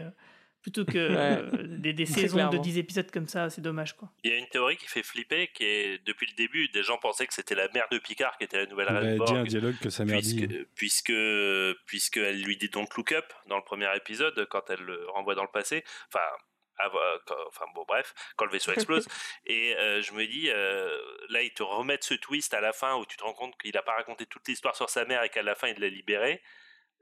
[0.63, 4.11] Euh, plutôt que des, saisons de 10 épisodes comme ça, c'est dommage quoi.
[4.23, 6.99] Il y a une théorie qui fait flipper, qui est depuis le début, des gens
[6.99, 9.37] pensaient que c'était la mère de Picard qui était la nouvelle reine Borg.
[9.37, 10.67] un dialogue que sa mère puisque, dit.
[10.75, 11.13] Puisque,
[11.87, 15.35] puisque elle lui dit don't look up dans le premier épisode quand elle le renvoie
[15.35, 15.85] dans le passé.
[16.09, 16.21] Enfin.
[17.49, 19.07] enfin bon bref quand le vaisseau explose
[19.47, 20.89] et euh, je me dis euh,
[21.29, 23.73] là ils te remettent ce twist à la fin où tu te rends compte qu'il
[23.75, 26.43] n'a pas raconté toute l'histoire sur sa mère et qu'à la fin il l'a libérée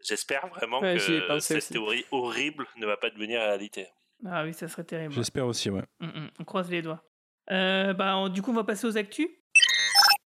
[0.02, 3.88] J'espère vraiment que cette théorie horrible ne va pas devenir réalité.
[4.26, 5.14] Ah oui, ça serait terrible.
[5.14, 5.82] J'espère aussi, ouais.
[6.00, 7.02] Mm, mm, on croise les doigts.
[7.50, 9.28] Euh, bah, du coup, on va passer aux actus.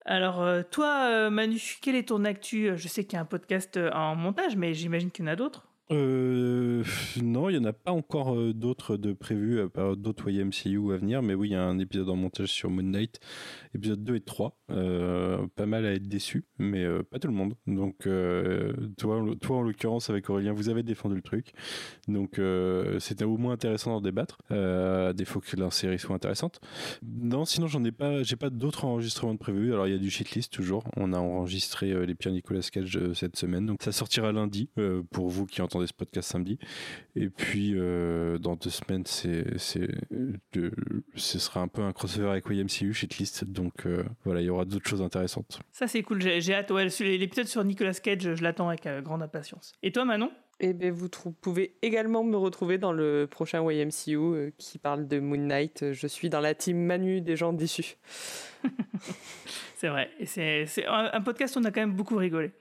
[0.05, 2.71] Alors, euh, toi, euh, Manu, quel est ton actu?
[2.75, 5.35] Je sais qu'il y a un podcast en montage, mais j'imagine qu'il y en a
[5.35, 5.66] d'autres.
[5.89, 6.83] Euh,
[7.21, 9.61] non, il n'y en a pas encore euh, d'autres de prévus,
[9.97, 12.83] d'autres YMCU à venir, mais oui, il y a un épisode en montage sur Moon
[12.83, 13.19] Knight,
[13.73, 14.57] épisode 2 et 3.
[14.69, 17.55] Euh, pas mal à être déçu, mais euh, pas tout le monde.
[17.67, 18.07] Donc,
[18.97, 21.53] toi, toi, en l'occurrence, avec Aurélien, vous avez défendu le truc.
[22.07, 22.39] Donc,
[22.99, 26.59] c'était au moins intéressant d'en débattre, à défaut que la série soit intéressante.
[27.03, 29.73] Non, sinon, j'en ai pas, j'ai pas d'autres enregistrements de prévus.
[29.73, 30.83] Alors, il y a du shitlist toujours.
[30.97, 34.69] On a enregistré les Pierre Nicolas Cage cette semaine, donc ça sortira lundi
[35.11, 36.57] pour vous qui entendez ce podcast samedi.
[37.15, 39.87] Et puis, euh, dans deux semaines, c'est, c'est,
[41.15, 43.45] ce sera un peu un crossover avec YMCU, Shitlist.
[43.45, 45.59] Donc, euh, voilà, il y aura d'autres choses intéressantes.
[45.71, 46.21] Ça, c'est cool.
[46.21, 46.71] J'ai, hâte.
[46.71, 49.73] Ouais, l'épisode sur Nicolas Cage, je l'attends avec euh, grande impatience.
[49.83, 50.31] Et toi, Manon?
[50.59, 51.07] Eh bien, vous
[51.39, 55.91] pouvez également me retrouver dans le prochain YMCU qui parle de Moon Knight.
[55.91, 57.97] Je suis dans la team Manu des gens déçus.
[59.75, 60.09] c'est vrai.
[60.19, 62.51] Et c'est, un, podcast où on a quand même beaucoup rigolé.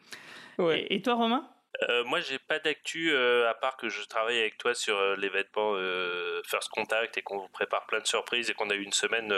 [0.59, 0.87] Ouais.
[0.91, 1.49] et toi, Romain?
[1.83, 5.17] Euh, moi, j'ai pas d'actu euh, à part que je travaille avec toi sur euh,
[5.17, 5.75] l'événement
[6.45, 9.35] First Contact et qu'on vous prépare plein de surprises et qu'on a eu une semaine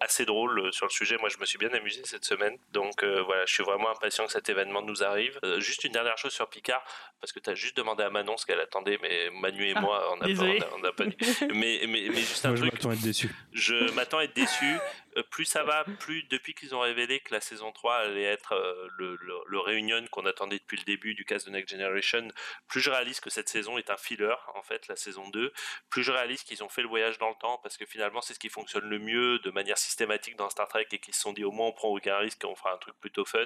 [0.00, 1.16] assez drôle sur le sujet.
[1.18, 2.56] Moi, je me suis bien amusé cette semaine.
[2.72, 5.38] Donc voilà, je suis vraiment impatient que cet événement nous arrive.
[5.58, 6.84] Juste une dernière chose sur Picard,
[7.20, 9.80] parce que tu as juste demandé à Manon ce qu'elle attendait, mais Manu et Ah,
[9.80, 10.58] moi, on n'a pas, désolé.
[10.60, 11.16] on a- on n'a pas dit.
[11.54, 12.72] Mais, mais, mais juste un Moi, je truc.
[12.74, 13.30] m'attends à être déçu.
[13.52, 14.76] Je m'attends à être déçu.
[15.16, 18.52] Euh, plus ça va, plus depuis qu'ils ont révélé que la saison 3 allait être
[18.52, 22.28] euh, le, le, le réunion qu'on attendait depuis le début du cast de Next Generation,
[22.68, 25.52] plus je réalise que cette saison est un filler, en fait, la saison 2.
[25.90, 28.34] Plus je réalise qu'ils ont fait le voyage dans le temps, parce que finalement, c'est
[28.34, 31.32] ce qui fonctionne le mieux de manière systématique dans Star Trek et qu'ils se sont
[31.32, 33.44] dit au moins on prend aucun risque et on fera un truc plutôt fun.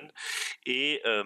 [0.67, 1.25] Et euh,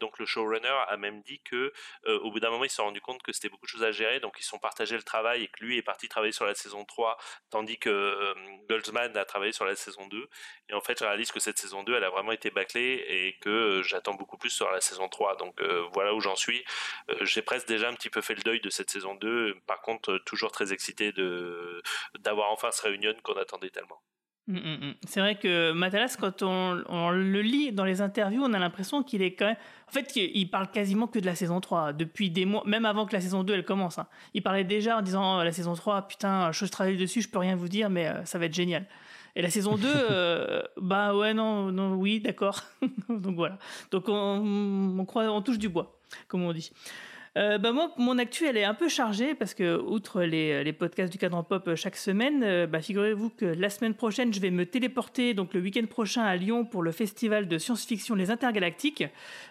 [0.00, 2.84] donc le showrunner, a même dit que euh, au bout d'un moment, ils se sont
[2.84, 5.44] rendu compte que c'était beaucoup de choses à gérer, donc ils sont partagés le travail
[5.44, 7.16] et que lui est parti travailler sur la saison 3,
[7.50, 8.34] tandis que euh,
[8.68, 10.28] Goldsman a travaillé sur la saison 2.
[10.70, 13.38] Et en fait, je réalise que cette saison 2, elle a vraiment été bâclée et
[13.40, 15.36] que euh, j'attends beaucoup plus sur la saison 3.
[15.36, 15.60] Donc
[15.92, 16.64] voilà où j'en suis.
[17.22, 19.60] J'ai presque déjà un petit peu fait le deuil de cette saison 2.
[19.66, 21.12] Par contre, toujours très excité
[22.20, 24.02] d'avoir enfin ce réunion qu'on attendait tellement.
[24.46, 24.94] Mm, mm, mm.
[25.06, 29.02] C'est vrai que Matalas, quand on, on le lit dans les interviews, on a l'impression
[29.02, 29.56] qu'il est quand même.
[29.88, 33.06] En fait, il parle quasiment que de la saison 3, depuis des mois, même avant
[33.06, 33.98] que la saison 2 elle commence.
[33.98, 34.06] hein.
[34.34, 37.38] Il parlait déjà en disant oh, la saison 3, putain, je travaille dessus, je peux
[37.38, 38.86] rien vous dire, mais euh, ça va être génial.
[39.36, 42.62] Et la saison 2, euh, bah ouais, non, non oui, d'accord.
[43.08, 43.58] Donc voilà.
[43.90, 46.70] Donc on, on, croit, on touche du bois, comme on dit.
[47.36, 50.72] Euh, bah moi, mon actu, elle est un peu chargée parce que, outre les, les
[50.72, 54.40] podcasts du cadran pop euh, chaque semaine, euh, bah, figurez-vous que la semaine prochaine, je
[54.40, 58.30] vais me téléporter donc le week-end prochain à Lyon pour le festival de science-fiction Les
[58.30, 59.04] Intergalactiques.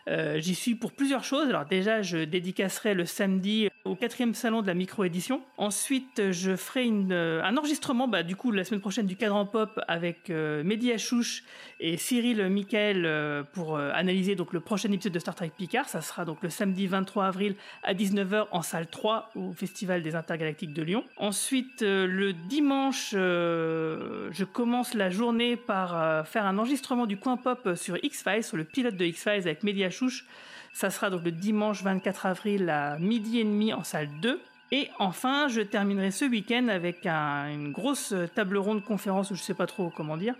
[0.08, 1.50] Euh, J'y suis pour plusieurs choses.
[1.50, 5.42] Alors déjà, je dédicacerai le samedi au quatrième salon de la micro-édition.
[5.58, 9.78] Ensuite, je ferai une, un enregistrement, bah, du coup, la semaine prochaine du cadran pop
[9.90, 11.44] avec Mehdi Achouch
[11.82, 15.90] et Cyril Michael pour analyser donc le prochain épisode de Star Trek Picard.
[15.90, 20.16] Ça sera donc le samedi 23 avril à 19h en salle 3 au Festival des
[20.16, 21.04] Intergalactiques de Lyon.
[21.18, 27.18] Ensuite, euh, le dimanche, euh, je commence la journée par euh, faire un enregistrement du
[27.18, 30.26] coin pop sur X-Files, sur le pilote de X-Files avec Mehdi Achouch.
[30.74, 34.40] Ça sera donc le dimanche 24 avril à midi et demi en salle 2.
[34.76, 39.44] Et enfin, je terminerai ce week-end avec un- une grosse table ronde conférence, ou je
[39.44, 40.34] sais pas trop comment dire,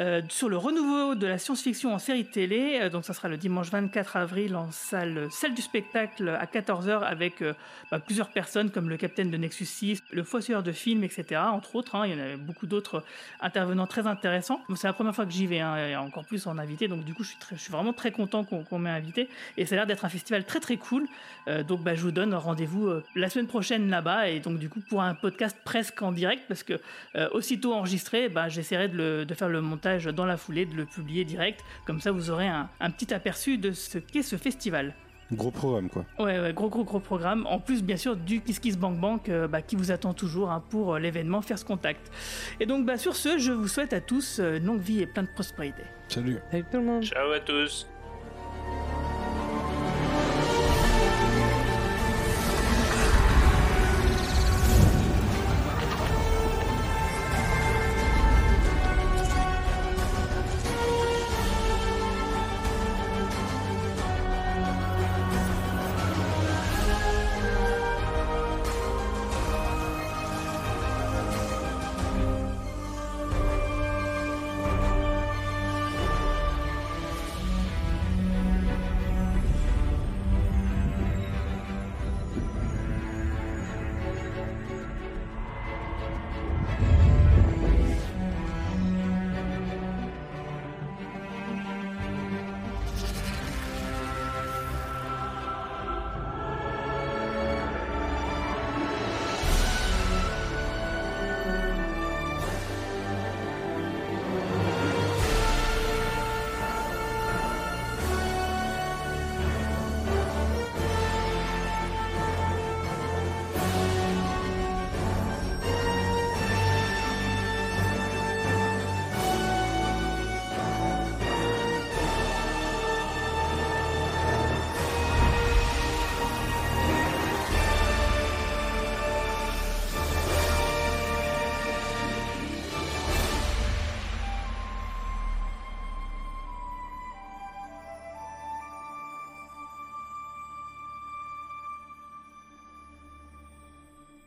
[0.00, 2.80] euh, sur le renouveau de la science-fiction en série télé.
[2.82, 7.04] Euh, donc ça sera le dimanche 24 avril en salle, salle du spectacle à 14h
[7.04, 7.52] avec euh,
[7.92, 11.40] bah, plusieurs personnes comme le capitaine de Nexus 6, le fossoyeur de films, etc.
[11.52, 12.06] Entre autres, hein.
[12.08, 13.04] il y en avait beaucoup d'autres
[13.40, 14.60] intervenants très intéressants.
[14.74, 17.14] C'est la première fois que j'y vais, hein, et encore plus en invité, donc du
[17.14, 19.28] coup je suis, vraiment très content qu'on m'ait invité.
[19.56, 21.06] Et ça a l'air d'être un festival très très cool.
[21.68, 25.02] Donc bah, je vous donne rendez-vous la semaine prochaine là-bas et donc du coup pour
[25.02, 26.80] un podcast presque en direct parce que
[27.14, 30.74] euh, aussitôt enregistré, bah, j'essaierai de, le- de faire le montage dans la foulée, de
[30.74, 31.60] le publier direct.
[31.86, 34.94] Comme ça vous aurez un, un petit aperçu de ce qu'est ce festival.
[35.32, 36.04] Gros programme, quoi.
[36.20, 37.46] Ouais, ouais, gros gros gros programme.
[37.46, 40.52] En plus, bien sûr, du Kiss Kiss Bank Bank euh, bah, qui vous attend toujours
[40.52, 42.12] hein, pour euh, l'événement First Contact.
[42.60, 45.24] Et donc, bah, sur ce, je vous souhaite à tous euh, longue vie et plein
[45.24, 45.82] de prospérité.
[46.08, 46.38] Salut.
[46.52, 47.02] Salut tout le monde.
[47.02, 47.88] Ciao à tous.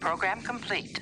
[0.10, 0.98] Program complete.